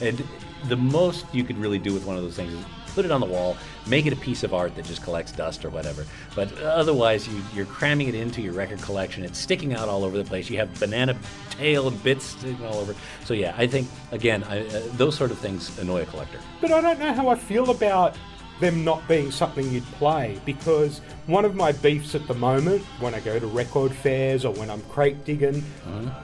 And 0.00 0.26
the 0.64 0.78
most 0.78 1.26
you 1.30 1.44
could 1.44 1.58
really 1.58 1.78
do 1.78 1.92
with 1.92 2.06
one 2.06 2.16
of 2.16 2.22
those 2.22 2.36
things 2.36 2.54
is 2.54 2.64
put 2.94 3.04
it 3.04 3.10
on 3.10 3.20
the 3.20 3.26
wall, 3.26 3.58
make 3.86 4.06
it 4.06 4.14
a 4.14 4.16
piece 4.16 4.44
of 4.44 4.54
art 4.54 4.74
that 4.76 4.86
just 4.86 5.02
collects 5.02 5.30
dust 5.30 5.62
or 5.62 5.68
whatever. 5.68 6.06
But 6.34 6.58
otherwise, 6.62 7.28
you, 7.28 7.42
you're 7.54 7.66
cramming 7.66 8.08
it 8.08 8.14
into 8.14 8.40
your 8.40 8.54
record 8.54 8.80
collection. 8.80 9.24
It's 9.24 9.38
sticking 9.38 9.74
out 9.74 9.90
all 9.90 10.04
over 10.04 10.16
the 10.16 10.24
place. 10.24 10.48
You 10.48 10.56
have 10.56 10.80
banana 10.80 11.14
tail 11.50 11.90
bits 11.90 12.24
sticking 12.24 12.64
all 12.64 12.76
over. 12.76 12.94
So 13.26 13.34
yeah, 13.34 13.54
I 13.58 13.66
think 13.66 13.88
again, 14.12 14.42
I, 14.44 14.66
uh, 14.66 14.82
those 14.94 15.14
sort 15.14 15.32
of 15.32 15.38
things 15.38 15.78
annoy 15.78 16.00
a 16.00 16.06
collector. 16.06 16.38
But 16.62 16.72
I 16.72 16.80
don't 16.80 16.98
know 16.98 17.12
how 17.12 17.28
I 17.28 17.34
feel 17.34 17.70
about 17.70 18.16
them 18.60 18.84
not 18.84 19.06
being 19.08 19.30
something 19.30 19.68
you'd 19.72 19.84
play 19.92 20.38
because 20.44 21.00
one 21.26 21.44
of 21.44 21.54
my 21.54 21.72
beefs 21.72 22.14
at 22.14 22.26
the 22.28 22.34
moment 22.34 22.82
when 23.00 23.14
I 23.14 23.20
go 23.20 23.38
to 23.38 23.46
record 23.46 23.92
fairs 23.92 24.44
or 24.44 24.52
when 24.54 24.70
I'm 24.70 24.82
crate 24.82 25.24
digging 25.24 25.64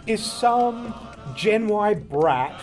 is 0.06 0.24
some 0.24 0.94
Gen 1.34 1.66
Y 1.68 1.94
brat 1.94 2.60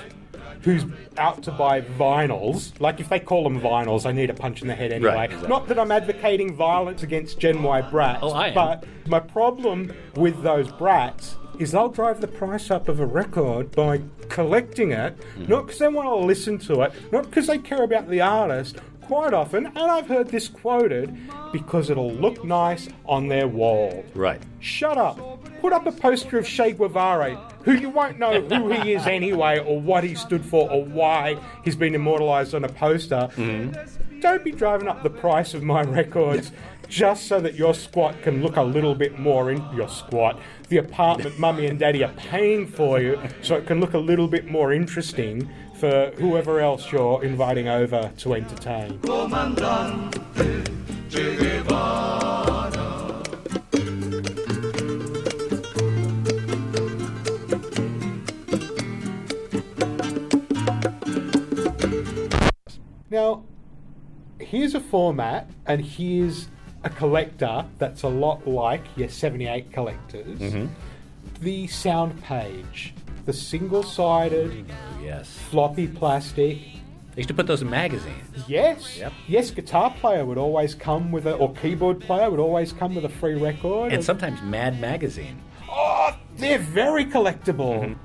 who's 0.62 0.84
out 1.17 1.43
to 1.43 1.51
buy 1.51 1.82
vinyls. 1.82 2.71
Like 2.80 2.99
if 2.99 3.10
they 3.10 3.19
call 3.19 3.43
them 3.43 3.60
vinyls, 3.62 4.06
I 4.06 4.12
need 4.12 4.30
a 4.30 4.34
punch 4.34 4.62
in 4.62 4.67
the 4.67 4.73
head 4.75 4.91
anyway. 4.91 5.13
Right, 5.13 5.25
exactly. 5.25 5.49
Not 5.49 5.67
that 5.67 5.78
I'm 5.78 5.91
advocating 5.91 6.56
violence 6.56 7.04
against 7.04 7.39
Gen 7.39 7.62
Y 7.62 7.82
brats, 7.82 8.19
Oh, 8.23 8.51
but 8.54 8.84
my 9.08 9.19
problem 9.19 9.93
with 10.15 10.41
those 10.41 10.71
brats 10.71 11.36
is 11.60 11.71
they'll 11.71 11.89
drive 11.89 12.19
the 12.19 12.28
price 12.28 12.71
up 12.71 12.88
of 12.89 12.99
a 12.99 13.06
record 13.06 13.71
by 13.73 14.01
collecting 14.30 14.91
it, 14.91 15.15
Mm-hmm. 15.17 15.45
not 15.51 15.65
because 15.67 15.80
they 15.80 15.88
want 15.88 16.08
to 16.08 16.15
listen 16.15 16.58
to 16.60 16.82
it, 16.82 16.91
not 17.12 17.25
because 17.25 17.45
they 17.47 17.58
care 17.60 17.84
about 17.84 18.10
the 18.10 18.21
artist. 18.21 18.78
Quite 19.07 19.33
often, 19.33 19.67
and 19.67 19.77
I've 19.77 20.07
heard 20.07 20.29
this 20.29 20.47
quoted, 20.47 21.15
because 21.51 21.91
it'll 21.91 22.11
look 22.11 22.43
nice 22.43 22.89
on 23.05 23.27
their 23.27 23.47
wall. 23.47 24.03
Right. 24.15 24.41
Shut 24.59 24.97
up. 24.97 25.19
Put 25.61 25.73
up 25.73 25.85
a 25.85 25.91
poster 25.91 26.39
of 26.39 26.47
Che 26.47 26.71
Guevara, 26.71 27.35
who 27.63 27.73
you 27.73 27.89
won't 27.91 28.17
know 28.17 28.41
who 28.41 28.71
he 28.71 28.93
is 28.93 29.05
anyway, 29.07 29.59
or 29.59 29.79
what 29.79 30.03
he 30.03 30.15
stood 30.15 30.43
for, 30.43 30.71
or 30.71 30.83
why 30.83 31.37
he's 31.63 31.75
been 31.75 31.93
immortalised 31.93 32.55
on 32.55 32.63
a 32.63 32.69
poster. 32.69 33.29
Mm-hmm. 33.35 34.19
Don't 34.21 34.43
be 34.43 34.51
driving 34.51 34.87
up 34.87 35.03
the 35.03 35.09
price 35.09 35.53
of 35.53 35.61
my 35.61 35.83
records 35.83 36.51
just 36.87 37.27
so 37.27 37.39
that 37.39 37.55
your 37.55 37.73
squat 37.73 38.19
can 38.21 38.41
look 38.41 38.57
a 38.57 38.61
little 38.61 38.95
bit 38.95 39.19
more 39.19 39.51
in 39.51 39.63
your 39.75 39.89
squat. 39.89 40.39
The 40.69 40.77
apartment 40.77 41.37
mummy 41.39 41.67
and 41.67 41.77
daddy 41.77 42.03
are 42.03 42.13
paying 42.13 42.67
for 42.67 42.99
you 42.99 43.19
so 43.41 43.55
it 43.55 43.67
can 43.67 43.79
look 43.79 43.93
a 43.93 43.99
little 43.99 44.27
bit 44.27 44.47
more 44.47 44.73
interesting 44.73 45.49
for 45.79 46.11
whoever 46.17 46.59
else 46.59 46.91
you're 46.91 47.23
inviting 47.23 47.67
over 47.67 48.11
to 48.17 48.33
entertain. 48.33 48.99
Now, 63.11 63.43
here's 64.39 64.75
a 64.75 64.81
format, 64.81 65.49
and 65.65 65.79
here's 65.79 66.49
a 66.83 66.89
collector 66.89 67.65
that's 67.77 68.03
a 68.03 68.07
lot 68.07 68.47
like 68.47 68.83
your 68.95 69.09
78 69.09 69.71
collectors. 69.71 70.38
Mm-hmm. 70.39 70.67
The 71.41 71.67
sound 71.67 72.21
page, 72.21 72.93
the 73.25 73.33
single 73.33 73.83
sided, 73.83 74.65
Yes. 75.03 75.29
floppy 75.49 75.88
plastic. 75.88 76.57
They 77.13 77.21
used 77.21 77.29
to 77.29 77.33
put 77.33 77.47
those 77.47 77.61
in 77.61 77.69
magazines. 77.69 78.43
Yes, 78.47 78.97
Yep. 78.99 79.13
yes, 79.27 79.51
guitar 79.51 79.93
player 80.01 80.25
would 80.25 80.38
always 80.38 80.75
come 80.75 81.11
with 81.11 81.25
a, 81.25 81.33
or 81.33 81.53
keyboard 81.53 82.01
player 82.01 82.29
would 82.29 82.39
always 82.39 82.73
come 82.73 82.93
with 82.95 83.05
a 83.05 83.09
free 83.09 83.35
record. 83.35 83.93
And 83.93 84.03
sometimes 84.03 84.41
Mad 84.41 84.79
Magazine. 84.81 85.38
Oh, 85.69 86.13
they're 86.38 86.59
very 86.59 87.05
collectible. 87.05 87.95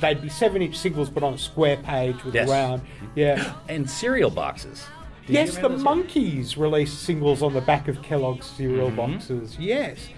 They'd 0.00 0.20
be 0.22 0.28
seven 0.28 0.62
inch 0.62 0.76
singles, 0.76 1.08
but 1.10 1.22
on 1.22 1.34
a 1.34 1.38
square 1.38 1.78
page 1.78 2.22
with 2.24 2.34
Yes. 2.34 2.48
a 2.48 2.52
round. 2.52 2.82
Yeah. 3.14 3.52
And 3.68 3.88
cereal 3.88 4.30
boxes. 4.30 4.84
Did 5.26 5.34
yes, 5.34 5.56
the 5.56 5.68
Monkees 5.68 6.56
released 6.56 7.02
singles 7.02 7.42
on 7.42 7.52
the 7.52 7.60
back 7.60 7.88
of 7.88 8.00
Kellogg's 8.02 8.46
cereal 8.46 8.88
Mm-hmm. 8.90 8.96
boxes. 9.14 9.56
Yes. 9.58 10.08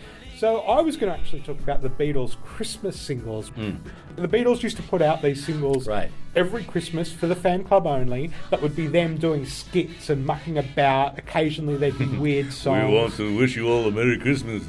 So 0.40 0.60
I 0.60 0.80
was 0.80 0.96
going 0.96 1.12
to 1.12 1.18
actually 1.18 1.42
talk 1.42 1.58
about 1.58 1.82
the 1.82 1.90
Beatles 1.90 2.42
Christmas 2.42 2.98
singles. 2.98 3.48
Hmm. 3.48 3.72
The 4.16 4.26
Beatles 4.26 4.62
used 4.62 4.78
to 4.78 4.82
put 4.82 5.02
out 5.02 5.20
these 5.20 5.44
singles. 5.44 5.86
Right. 5.86 6.10
every 6.34 6.64
Christmas 6.64 7.12
for 7.12 7.26
the 7.26 7.36
fan 7.36 7.62
club 7.62 7.86
only. 7.86 8.30
That 8.48 8.62
would 8.62 8.74
be 8.74 8.86
them 8.86 9.18
doing 9.18 9.44
skits 9.44 10.08
and 10.08 10.24
mucking 10.24 10.56
about. 10.56 11.18
Occasionally 11.18 11.76
they'd 11.76 11.98
be 11.98 12.06
weird 12.18 12.54
songs. 12.54 12.88
We 12.88 12.94
want 12.96 13.14
to 13.16 13.36
wish 13.36 13.54
you 13.54 13.68
all 13.68 13.86
a 13.86 13.90
Merry 13.90 14.18
Christmas. 14.18 14.62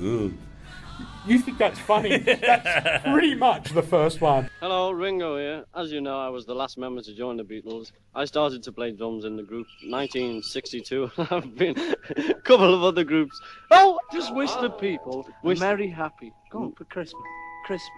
You 1.26 1.40
think 1.40 1.58
that's 1.58 1.80
funny? 1.80 2.18
that's 2.20 3.04
pretty 3.04 3.36
much 3.36 3.70
the 3.72 3.84
first 3.84 4.22
one. 4.22 4.50
Hello, 4.60 4.92
Ringo 4.92 5.38
here. 5.38 5.66
As 5.76 5.92
you 5.92 6.02
know, 6.02 6.20
I 6.20 6.30
was 6.30 6.46
the 6.46 6.56
last 6.56 6.78
member 6.78 7.02
to 7.02 7.14
join 7.14 7.38
the 7.38 7.44
Beatles. 7.44 7.92
I 8.16 8.26
started 8.26 8.64
to 8.64 8.72
play 8.72 8.92
drums 8.92 9.26
in 9.26 9.36
the 9.36 9.44
group 9.44 9.68
1962. 9.84 11.12
I've 11.32 11.56
been 11.56 11.76
a 11.78 12.34
couple 12.36 12.74
of 12.74 12.84
other 12.84 13.04
groups. 13.04 13.40
Oh, 13.70 14.00
just 14.12 14.34
wish 14.36 14.52
the 14.56 14.70
people 14.70 15.28
wish 15.44 15.60
Merry 15.60 15.90
Happy. 15.90 16.34
Go 16.52 16.64
on 16.64 16.74
for 16.74 16.86
Christmas. 16.86 17.22
Christmas. 17.66 17.90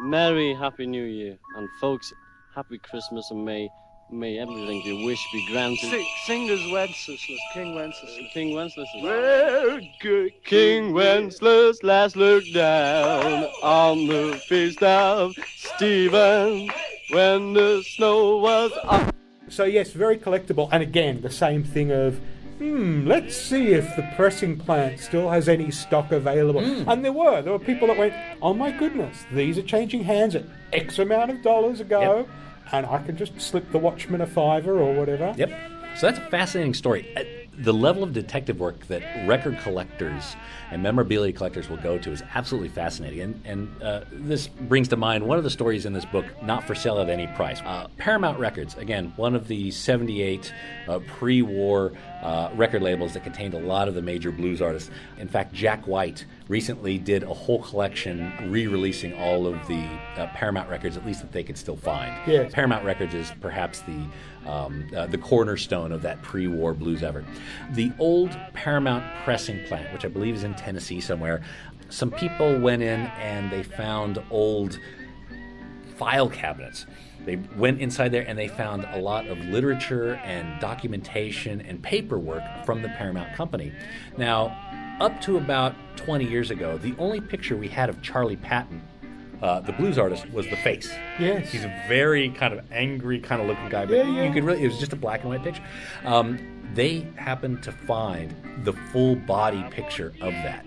Merry 0.00 0.54
Happy 0.54 0.86
New 0.86 1.04
Year. 1.04 1.38
And 1.56 1.68
folks, 1.80 2.12
Happy 2.54 2.78
Christmas 2.78 3.30
and 3.30 3.44
may 3.44 3.68
may 4.10 4.38
everything 4.38 4.82
you 4.82 5.04
wish 5.04 5.24
be 5.32 5.46
granted. 5.50 5.90
Sing, 5.90 6.06
singers 6.24 6.72
Wenceslas, 6.72 7.24
King 7.52 7.74
Wenceslas. 7.74 8.18
King 8.32 8.54
Wenceslas. 8.54 8.88
Well, 9.02 9.80
good 10.00 10.32
King 10.44 10.92
Wenceslas 10.92 11.82
last 11.82 12.16
looked 12.16 12.52
down 12.54 13.44
on 13.62 14.06
the 14.06 14.40
feast 14.48 14.82
of 14.82 15.34
Stephen 15.56 16.70
when 17.10 17.52
the 17.52 17.82
snow 17.86 18.38
was 18.38 18.72
up. 18.84 19.14
So 19.48 19.64
yes, 19.64 19.92
very 19.92 20.16
collectible. 20.18 20.68
And 20.72 20.82
again, 20.82 21.20
the 21.20 21.30
same 21.30 21.64
thing 21.64 21.90
of, 21.90 22.20
hmm, 22.58 23.06
let's 23.06 23.36
see 23.36 23.68
if 23.72 23.94
the 23.96 24.08
pressing 24.16 24.58
plant 24.58 25.00
still 25.00 25.30
has 25.30 25.48
any 25.48 25.70
stock 25.70 26.12
available. 26.12 26.60
And 26.60 27.04
there 27.04 27.12
were. 27.12 27.42
There 27.42 27.52
were 27.52 27.58
people 27.58 27.88
that 27.88 27.96
went, 27.98 28.14
oh 28.42 28.54
my 28.54 28.70
goodness, 28.70 29.24
these 29.32 29.58
are 29.58 29.62
changing 29.62 30.04
hands 30.04 30.34
at 30.34 30.44
X 30.72 30.98
amount 30.98 31.30
of 31.30 31.42
dollars 31.42 31.80
ago, 31.80 32.28
and 32.72 32.86
I 32.86 32.98
can 33.02 33.16
just 33.16 33.40
slip 33.40 33.70
the 33.72 33.78
Watchman 33.78 34.20
a 34.20 34.26
fiver 34.26 34.78
or 34.78 34.94
whatever. 34.94 35.34
Yep. 35.36 35.50
So 35.96 36.06
that's 36.06 36.18
a 36.18 36.30
fascinating 36.30 36.74
story. 36.74 37.08
Uh, 37.16 37.24
The 37.60 37.72
level 37.72 38.04
of 38.04 38.12
detective 38.12 38.60
work 38.60 38.86
that 38.86 39.26
record 39.26 39.58
collectors 39.58 40.36
and 40.70 40.82
memorabilia 40.82 41.32
collectors 41.32 41.68
will 41.68 41.78
go 41.78 41.98
to 41.98 42.12
is 42.12 42.22
absolutely 42.34 42.68
fascinating. 42.68 43.20
And, 43.20 43.42
and 43.44 43.82
uh, 43.82 44.04
this 44.12 44.46
brings 44.46 44.86
to 44.88 44.96
mind 44.96 45.26
one 45.26 45.38
of 45.38 45.44
the 45.44 45.50
stories 45.50 45.84
in 45.84 45.92
this 45.92 46.04
book, 46.04 46.24
Not 46.42 46.64
for 46.64 46.76
Sale 46.76 47.00
at 47.00 47.08
Any 47.08 47.26
Price. 47.28 47.60
Uh, 47.64 47.88
Paramount 47.96 48.38
Records, 48.38 48.76
again, 48.76 49.12
one 49.16 49.34
of 49.34 49.48
the 49.48 49.72
78 49.72 50.52
uh, 50.86 51.00
pre 51.00 51.42
war 51.42 51.92
uh, 52.22 52.50
record 52.54 52.82
labels 52.82 53.14
that 53.14 53.24
contained 53.24 53.54
a 53.54 53.60
lot 53.60 53.88
of 53.88 53.94
the 53.94 54.02
major 54.02 54.30
blues 54.30 54.62
artists. 54.62 54.90
In 55.18 55.26
fact, 55.26 55.52
Jack 55.52 55.86
White 55.86 56.26
recently 56.48 56.98
did 56.98 57.22
a 57.22 57.34
whole 57.34 57.62
collection 57.62 58.32
re 58.50 58.66
releasing 58.66 59.14
all 59.14 59.46
of 59.46 59.54
the 59.66 59.84
uh, 60.16 60.26
Paramount 60.28 60.68
records, 60.68 60.96
at 60.96 61.04
least 61.04 61.20
that 61.20 61.32
they 61.32 61.42
could 61.42 61.58
still 61.58 61.76
find. 61.76 62.14
Yes. 62.26 62.52
Paramount 62.52 62.84
Records 62.84 63.14
is 63.14 63.32
perhaps 63.40 63.80
the 63.80 64.06
um, 64.48 64.88
uh, 64.96 65.06
the 65.06 65.18
cornerstone 65.18 65.92
of 65.92 66.02
that 66.02 66.22
pre-war 66.22 66.74
blues 66.74 67.02
effort. 67.02 67.24
The 67.72 67.92
old 67.98 68.30
Paramount 68.54 69.04
pressing 69.24 69.62
plant, 69.66 69.92
which 69.92 70.04
I 70.04 70.08
believe 70.08 70.34
is 70.34 70.44
in 70.44 70.54
Tennessee 70.54 71.00
somewhere, 71.00 71.42
some 71.90 72.10
people 72.10 72.58
went 72.58 72.82
in 72.82 73.00
and 73.18 73.50
they 73.50 73.62
found 73.62 74.22
old 74.30 74.80
file 75.96 76.28
cabinets. 76.28 76.86
They 77.24 77.36
went 77.56 77.80
inside 77.80 78.10
there 78.10 78.26
and 78.26 78.38
they 78.38 78.48
found 78.48 78.86
a 78.92 79.00
lot 79.00 79.26
of 79.26 79.38
literature 79.38 80.14
and 80.24 80.60
documentation 80.60 81.60
and 81.60 81.82
paperwork 81.82 82.42
from 82.64 82.82
the 82.82 82.88
Paramount 82.88 83.34
Company. 83.34 83.72
Now, 84.16 84.56
up 85.00 85.20
to 85.22 85.36
about 85.36 85.74
20 85.96 86.24
years 86.24 86.50
ago, 86.50 86.78
the 86.78 86.94
only 86.98 87.20
picture 87.20 87.56
we 87.56 87.68
had 87.68 87.88
of 87.88 88.00
Charlie 88.02 88.36
Patton, 88.36 88.82
uh, 89.42 89.60
the 89.60 89.72
blues 89.72 89.98
artist, 89.98 90.28
was 90.30 90.46
the 90.48 90.56
face. 90.56 90.90
Yes. 91.18 91.50
He's 91.50 91.64
a 91.64 91.84
very 91.88 92.30
kind 92.30 92.52
of 92.54 92.64
angry, 92.72 93.20
kind 93.20 93.40
of 93.40 93.46
looking 93.48 93.68
guy, 93.68 93.86
but 93.86 93.96
Yeah, 93.96 94.02
yeah. 94.04 94.24
you 94.26 94.32
could 94.32 94.44
really, 94.44 94.62
it 94.64 94.68
was 94.68 94.78
just 94.78 94.92
a 94.92 94.96
black 94.96 95.20
and 95.20 95.30
white 95.30 95.42
picture. 95.44 95.62
Um, 96.04 96.38
they 96.74 97.06
happened 97.16 97.62
to 97.62 97.72
find 97.72 98.34
the 98.64 98.72
full 98.92 99.16
body 99.16 99.64
picture 99.70 100.12
of 100.20 100.32
that. 100.32 100.66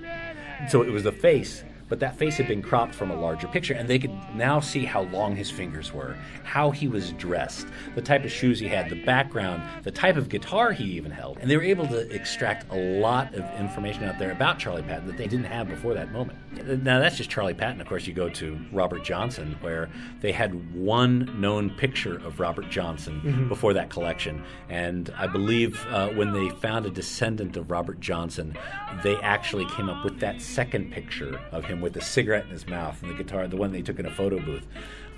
So 0.69 0.81
it 0.83 0.89
was 0.91 1.03
the 1.03 1.11
face, 1.11 1.63
but 1.89 1.99
that 1.99 2.15
face 2.17 2.37
had 2.37 2.47
been 2.47 2.61
cropped 2.61 2.95
from 2.95 3.11
a 3.11 3.15
larger 3.15 3.47
picture, 3.47 3.73
and 3.73 3.87
they 3.89 3.99
could 3.99 4.13
now 4.35 4.59
see 4.59 4.85
how 4.85 5.01
long 5.03 5.35
his 5.35 5.51
fingers 5.51 5.93
were, 5.93 6.15
how 6.43 6.71
he 6.71 6.87
was 6.87 7.11
dressed, 7.13 7.67
the 7.95 8.01
type 8.01 8.23
of 8.23 8.31
shoes 8.31 8.59
he 8.59 8.67
had, 8.67 8.89
the 8.89 9.03
background, 9.03 9.61
the 9.83 9.91
type 9.91 10.15
of 10.15 10.29
guitar 10.29 10.71
he 10.71 10.85
even 10.85 11.11
held. 11.11 11.37
And 11.39 11.49
they 11.51 11.57
were 11.57 11.63
able 11.63 11.87
to 11.87 12.09
extract 12.13 12.71
a 12.71 12.75
lot 12.99 13.33
of 13.35 13.43
information 13.59 14.03
out 14.05 14.17
there 14.19 14.31
about 14.31 14.57
Charlie 14.59 14.83
Patton 14.83 15.07
that 15.07 15.17
they 15.17 15.27
didn't 15.27 15.45
have 15.45 15.67
before 15.67 15.93
that 15.93 16.11
moment. 16.11 16.39
Now, 16.53 16.99
that's 16.99 17.15
just 17.15 17.29
Charlie 17.29 17.53
Patton. 17.53 17.79
Of 17.79 17.87
course, 17.87 18.05
you 18.07 18.13
go 18.13 18.27
to 18.29 18.59
Robert 18.73 19.03
Johnson, 19.05 19.55
where 19.61 19.89
they 20.19 20.33
had 20.33 20.73
one 20.75 21.39
known 21.39 21.69
picture 21.69 22.15
of 22.25 22.39
Robert 22.41 22.69
Johnson 22.69 23.21
Mhm. 23.23 23.47
before 23.47 23.73
that 23.73 23.89
collection. 23.89 24.43
And 24.69 25.13
I 25.17 25.27
believe 25.27 25.85
uh, 25.91 26.09
when 26.09 26.33
they 26.33 26.49
found 26.49 26.85
a 26.85 26.89
descendant 26.89 27.55
of 27.55 27.71
Robert 27.71 27.99
Johnson, 28.01 28.57
they 29.01 29.15
actually 29.17 29.65
came 29.65 29.89
up 29.89 30.03
with 30.03 30.19
that 30.19 30.41
second 30.41 30.91
picture 30.91 31.39
of 31.53 31.65
him 31.65 31.79
with 31.79 31.95
a 31.95 32.01
cigarette 32.01 32.43
in 32.45 32.51
his 32.51 32.67
mouth 32.67 33.01
and 33.01 33.09
the 33.11 33.15
guitar, 33.15 33.47
the 33.47 33.55
one 33.57 33.71
they 33.71 33.81
took 33.81 33.97
in 33.99 34.05
a 34.05 34.11
photo 34.11 34.37
booth. 34.39 34.67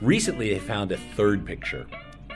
Recently, 0.02 0.54
they 0.54 0.60
found 0.60 0.92
a 0.92 0.98
third 0.98 1.46
picture 1.46 1.86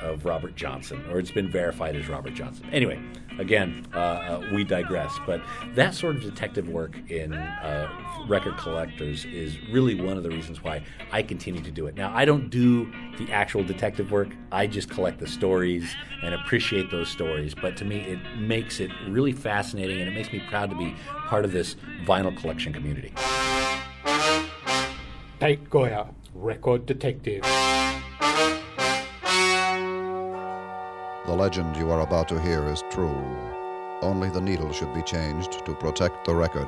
of 0.01 0.25
Robert 0.25 0.55
Johnson, 0.55 1.03
or 1.11 1.19
it's 1.19 1.31
been 1.31 1.49
verified 1.49 1.95
as 1.95 2.07
Robert 2.07 2.33
Johnson. 2.33 2.69
Anyway, 2.71 2.99
again, 3.39 3.85
uh, 3.93 3.97
uh, 3.97 4.49
we 4.53 4.63
digress. 4.63 5.17
But 5.25 5.41
that 5.75 5.93
sort 5.93 6.15
of 6.15 6.23
detective 6.23 6.69
work 6.69 6.97
in 7.09 7.33
uh, 7.33 7.89
record 8.27 8.57
collectors 8.57 9.25
is 9.25 9.57
really 9.69 9.95
one 9.95 10.17
of 10.17 10.23
the 10.23 10.29
reasons 10.29 10.63
why 10.63 10.83
I 11.11 11.23
continue 11.23 11.61
to 11.61 11.71
do 11.71 11.87
it. 11.87 11.95
Now, 11.95 12.13
I 12.15 12.25
don't 12.25 12.49
do 12.49 12.91
the 13.17 13.31
actual 13.31 13.63
detective 13.63 14.11
work, 14.11 14.29
I 14.51 14.67
just 14.67 14.89
collect 14.89 15.19
the 15.19 15.27
stories 15.27 15.95
and 16.23 16.33
appreciate 16.33 16.91
those 16.91 17.09
stories. 17.09 17.53
But 17.53 17.77
to 17.77 17.85
me, 17.85 17.99
it 17.99 18.19
makes 18.37 18.79
it 18.79 18.91
really 19.07 19.31
fascinating 19.31 19.99
and 19.99 20.09
it 20.09 20.13
makes 20.13 20.31
me 20.31 20.41
proud 20.49 20.69
to 20.69 20.75
be 20.75 20.95
part 21.27 21.45
of 21.45 21.51
this 21.51 21.75
vinyl 22.05 22.35
collection 22.37 22.73
community. 22.73 23.13
Tate 25.39 25.69
Goya, 25.69 26.07
record 26.33 26.85
detective. 26.85 27.43
The 31.27 31.33
legend 31.35 31.75
you 31.75 31.91
are 31.91 32.01
about 32.01 32.27
to 32.29 32.39
hear 32.41 32.65
is 32.67 32.83
true. 32.89 33.21
Only 34.01 34.29
the 34.29 34.41
needle 34.41 34.71
should 34.73 34.93
be 34.93 35.01
changed 35.03 35.63
to 35.65 35.75
protect 35.75 36.25
the 36.25 36.33
record. 36.33 36.67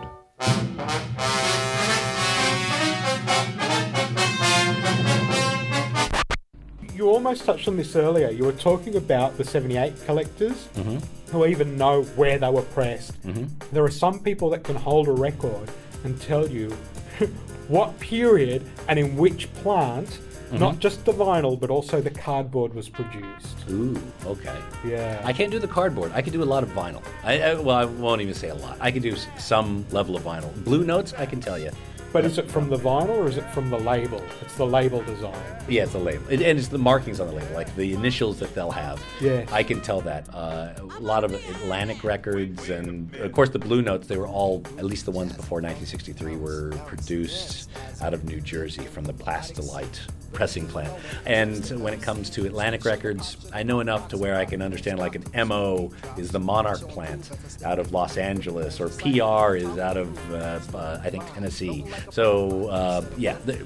You 6.93 7.09
almost 7.09 7.45
touched 7.45 7.67
on 7.67 7.77
this 7.77 7.95
earlier. 7.95 8.29
You 8.29 8.43
were 8.43 8.51
talking 8.51 8.95
about 8.95 9.37
the 9.37 9.43
78 9.45 9.93
collectors 10.05 10.67
Mhm. 10.75 11.01
who 11.31 11.45
even 11.45 11.77
know 11.77 12.01
where 12.17 12.37
they 12.37 12.49
were 12.49 12.63
pressed. 12.63 13.13
Mhm. 13.25 13.47
There 13.71 13.83
are 13.83 13.91
some 13.91 14.19
people 14.19 14.49
that 14.49 14.63
can 14.63 14.75
hold 14.75 15.07
a 15.07 15.11
record 15.13 15.71
and 16.03 16.19
tell 16.21 16.47
you 16.49 16.75
what 17.69 17.97
period 17.99 18.63
and 18.89 18.99
in 18.99 19.15
which 19.15 19.51
plant, 19.63 20.19
not 20.51 20.75
Mhm. 20.75 20.79
just 20.79 21.05
the 21.05 21.11
vinyl, 21.13 21.59
but 21.59 21.69
also 21.69 22.01
the 22.01 22.09
cardboard 22.09 22.73
was 22.73 22.89
produced. 22.89 23.57
Ooh, 23.69 23.95
okay. 24.25 24.55
Yeah. 24.85 25.21
I 25.23 25.31
can't 25.33 25.51
do 25.51 25.59
the 25.59 25.67
cardboard. 25.67 26.11
I 26.15 26.21
can 26.21 26.33
do 26.33 26.41
a 26.41 26.49
lot 26.53 26.63
of 26.63 26.69
vinyl. 26.69 27.01
I, 27.23 27.41
I 27.41 27.53
well, 27.55 27.75
I 27.75 27.85
won't 27.85 28.21
even 28.21 28.33
say 28.33 28.49
a 28.49 28.55
lot. 28.55 28.77
I 28.81 28.89
can 28.91 29.01
do 29.01 29.15
some 29.37 29.85
level 29.91 30.15
of 30.15 30.23
vinyl. 30.23 30.51
Blue 30.63 30.83
notes, 30.83 31.13
I 31.17 31.25
can 31.25 31.39
tell 31.39 31.59
you. 31.59 31.71
But 32.11 32.25
is 32.25 32.37
it 32.39 32.49
from 32.49 32.69
the 32.69 32.75
vinyl 32.77 33.09
or 33.17 33.27
is 33.27 33.37
it 33.37 33.45
from 33.51 33.69
the 33.69 33.77
label? 33.77 34.23
It's 34.41 34.55
the 34.55 34.65
label 34.65 35.03
design. 35.03 35.33
Yeah, 35.67 35.83
it's 35.83 35.91
the 35.91 35.99
label, 35.99 36.23
It- 36.29 36.41
and 36.41 36.57
it's 36.57 36.67
the 36.69 36.77
markings 36.79 37.19
on 37.19 37.27
the 37.27 37.33
label, 37.33 37.53
like 37.53 37.73
the 37.75 37.93
initials 37.93 38.39
that 38.39 38.53
they'll 38.55 38.71
have. 38.71 38.99
Yes. 39.21 39.47
I 39.51 39.61
can 39.61 39.79
tell 39.81 40.01
that. 40.01 40.27
Uh, 40.33 40.69
a 40.79 40.99
lot 40.99 41.23
of 41.23 41.33
Atlantic 41.33 42.03
records, 42.03 42.69
and 42.69 43.13
of 43.15 43.31
course 43.31 43.49
the 43.49 43.59
Blue 43.59 43.81
Notes. 43.81 44.07
They 44.07 44.17
were 44.17 44.27
all, 44.27 44.63
at 44.77 44.85
least 44.85 45.05
the 45.05 45.11
ones 45.11 45.33
before 45.33 45.61
1963, 45.61 46.35
were 46.35 46.71
produced 46.87 47.69
out 48.01 48.13
of 48.13 48.23
New 48.25 48.41
Jersey 48.41 48.83
from 48.83 49.03
the 49.05 49.13
Plastylite 49.13 49.99
pressing 50.33 50.67
plant. 50.67 50.91
And 51.25 51.65
when 51.81 51.91
it 51.93 52.01
comes 52.03 52.29
to 52.31 52.45
Atlantic 52.45 52.85
records, 52.85 53.37
I 53.51 53.63
know 53.63 53.79
enough 53.79 54.09
to 54.09 54.17
where 54.17 54.35
I 54.35 54.45
can 54.45 54.61
understand 54.61 54.99
like 54.99 55.15
an 55.15 55.47
MO 55.47 55.91
is 56.17 56.29
the 56.31 56.39
Monarch 56.39 56.87
plant 56.89 57.29
out 57.65 57.79
of 57.79 57.91
Los 57.91 58.17
Angeles, 58.17 58.79
or 58.79 58.89
PR 58.89 59.55
is 59.55 59.77
out 59.79 59.97
of 59.97 60.33
uh, 60.33 60.59
uh, 60.77 61.01
I 61.03 61.09
think 61.09 61.23
Tennessee. 61.33 61.85
So 62.11 62.69
uh, 62.69 63.05
yeah, 63.17 63.37
the, 63.45 63.65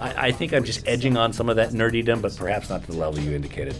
I, 0.00 0.28
I 0.28 0.32
think 0.32 0.52
I'm 0.52 0.64
just 0.64 0.86
edging 0.86 1.16
on 1.16 1.32
some 1.32 1.48
of 1.48 1.56
that 1.56 1.70
nerdydom, 1.70 2.22
but 2.22 2.36
perhaps 2.36 2.68
not 2.68 2.84
to 2.84 2.92
the 2.92 2.98
level 2.98 3.20
you 3.20 3.32
indicated. 3.32 3.76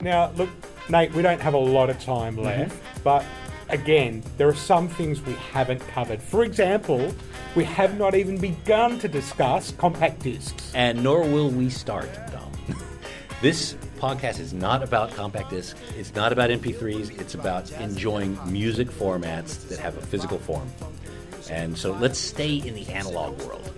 Now, 0.00 0.32
look, 0.36 0.50
Nate, 0.88 1.12
we 1.14 1.22
don't 1.22 1.40
have 1.40 1.54
a 1.54 1.58
lot 1.58 1.88
of 1.90 1.98
time 2.00 2.36
left, 2.36 2.76
but 3.02 3.24
again, 3.68 4.22
there 4.36 4.48
are 4.48 4.54
some 4.54 4.88
things 4.88 5.22
we 5.22 5.32
haven't 5.34 5.80
covered. 5.88 6.22
For 6.22 6.44
example, 6.44 7.14
we 7.54 7.64
have 7.64 7.98
not 7.98 8.14
even 8.14 8.38
begun 8.38 8.98
to 8.98 9.08
discuss 9.08 9.72
compact 9.72 10.22
discs. 10.22 10.72
And 10.74 11.02
nor 11.02 11.22
will 11.22 11.50
we 11.50 11.70
start, 11.70 12.10
Dom. 12.32 12.52
this 13.42 13.74
podcast 13.98 14.40
is 14.40 14.52
not 14.52 14.82
about 14.82 15.14
compact 15.14 15.50
discs, 15.50 15.80
It's 15.96 16.14
not 16.14 16.32
about 16.32 16.50
MP3s. 16.50 17.18
It's 17.20 17.34
about 17.34 17.70
enjoying 17.72 18.38
music 18.46 18.88
formats 18.88 19.68
that 19.68 19.78
have 19.78 19.96
a 19.96 20.02
physical 20.02 20.38
form. 20.38 20.70
And 21.50 21.76
so 21.76 21.92
let's 21.92 22.18
stay 22.18 22.56
in 22.56 22.74
the 22.74 22.86
analog 22.88 23.40
world. 23.42 23.70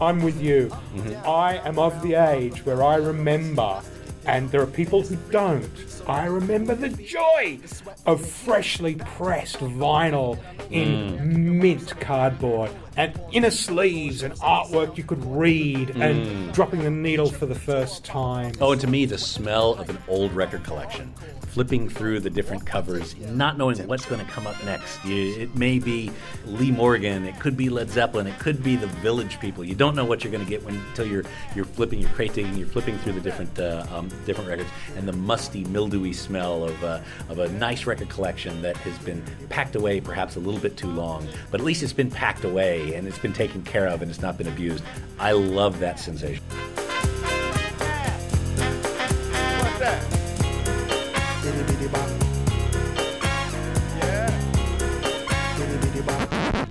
I'm 0.00 0.22
with 0.22 0.42
you. 0.42 0.68
Mm-hmm. 0.68 1.28
I 1.28 1.66
am 1.66 1.78
of 1.78 2.02
the 2.02 2.14
age 2.14 2.64
where 2.66 2.82
I 2.82 2.96
remember, 2.96 3.80
and 4.26 4.50
there 4.50 4.60
are 4.60 4.66
people 4.66 5.02
who 5.02 5.16
don't. 5.30 5.70
I 6.08 6.26
remember 6.26 6.74
the 6.74 6.88
joy 6.88 7.60
of 8.06 8.24
freshly 8.26 8.96
pressed 8.96 9.58
vinyl 9.58 10.38
in 10.70 11.18
mm. 11.18 11.24
mint 11.60 12.00
cardboard 12.00 12.72
and 12.96 13.18
inner 13.32 13.50
sleeves 13.50 14.22
and 14.22 14.34
artwork 14.34 14.96
you 14.96 15.04
could 15.04 15.24
read 15.24 15.90
and 15.90 16.26
Mm. 16.26 16.52
dropping 16.52 16.82
the 16.82 16.90
needle 16.90 17.26
for 17.30 17.46
the 17.46 17.54
first 17.54 18.04
time. 18.04 18.52
Oh, 18.60 18.72
and 18.72 18.80
to 18.80 18.86
me, 18.86 19.06
the 19.06 19.18
smell 19.18 19.74
of 19.74 19.88
an 19.88 19.98
old 20.08 20.32
record 20.32 20.62
collection, 20.64 21.12
flipping 21.48 21.88
through 21.88 22.20
the 22.20 22.30
different 22.30 22.64
covers, 22.66 23.14
not 23.30 23.58
knowing 23.58 23.76
what's 23.86 24.04
going 24.06 24.24
to 24.24 24.30
come 24.30 24.46
up 24.46 24.62
next. 24.64 25.02
You, 25.04 25.40
it 25.40 25.54
may 25.56 25.78
be 25.78 26.10
Lee 26.46 26.70
Morgan, 26.70 27.24
it 27.26 27.38
could 27.40 27.56
be 27.56 27.68
Led 27.68 27.90
Zeppelin, 27.90 28.26
it 28.26 28.38
could 28.38 28.62
be 28.62 28.76
the 28.76 28.86
Village 28.86 29.38
People. 29.40 29.64
You 29.64 29.74
don't 29.74 29.94
know 29.94 30.04
what 30.04 30.22
you're 30.24 30.32
going 30.32 30.44
to 30.44 30.48
get 30.50 30.62
when, 30.64 30.74
until 30.76 31.06
you're 31.06 31.24
you're 31.54 31.64
flipping, 31.64 31.98
you're 32.00 32.10
crate 32.10 32.34
digging, 32.34 32.56
you're 32.56 32.66
flipping 32.68 32.98
through 32.98 33.12
the 33.14 33.20
different 33.20 33.58
uh, 33.58 33.84
um, 33.94 34.08
different 34.26 34.48
records, 34.48 34.70
and 34.96 35.06
the 35.08 35.12
musty, 35.12 35.64
mildewy 35.64 36.12
smell 36.12 36.64
of 36.64 36.84
uh, 36.84 37.00
of 37.28 37.38
a 37.38 37.48
nice 37.52 37.86
record 37.86 38.08
collection 38.08 38.62
that 38.62 38.76
has 38.78 38.96
been 38.98 39.22
packed 39.48 39.76
away 39.76 40.00
perhaps 40.00 40.36
a 40.36 40.40
little 40.40 40.60
bit 40.60 40.76
too 40.76 40.88
long, 40.90 41.26
but 41.50 41.60
at 41.60 41.64
least 41.66 41.82
it's 41.82 41.92
been 41.92 42.10
packed 42.10 42.44
away 42.44 42.81
and 42.90 43.06
it's 43.06 43.18
been 43.18 43.32
taken 43.32 43.62
care 43.62 43.86
of 43.86 44.02
and 44.02 44.10
it's 44.10 44.20
not 44.20 44.36
been 44.36 44.48
abused. 44.48 44.84
I 45.18 45.32
love 45.32 45.78
that 45.78 45.98
sensation. 45.98 46.42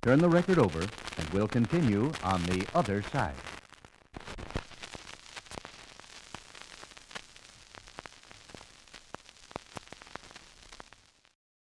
Turn 0.03 0.19
the 0.19 0.29
record 0.29 0.59
over, 0.59 0.79
and 0.79 1.29
we'll 1.31 1.47
continue 1.47 2.11
on 2.23 2.43
the 2.43 2.65
other 2.75 3.01
side. 3.13 3.35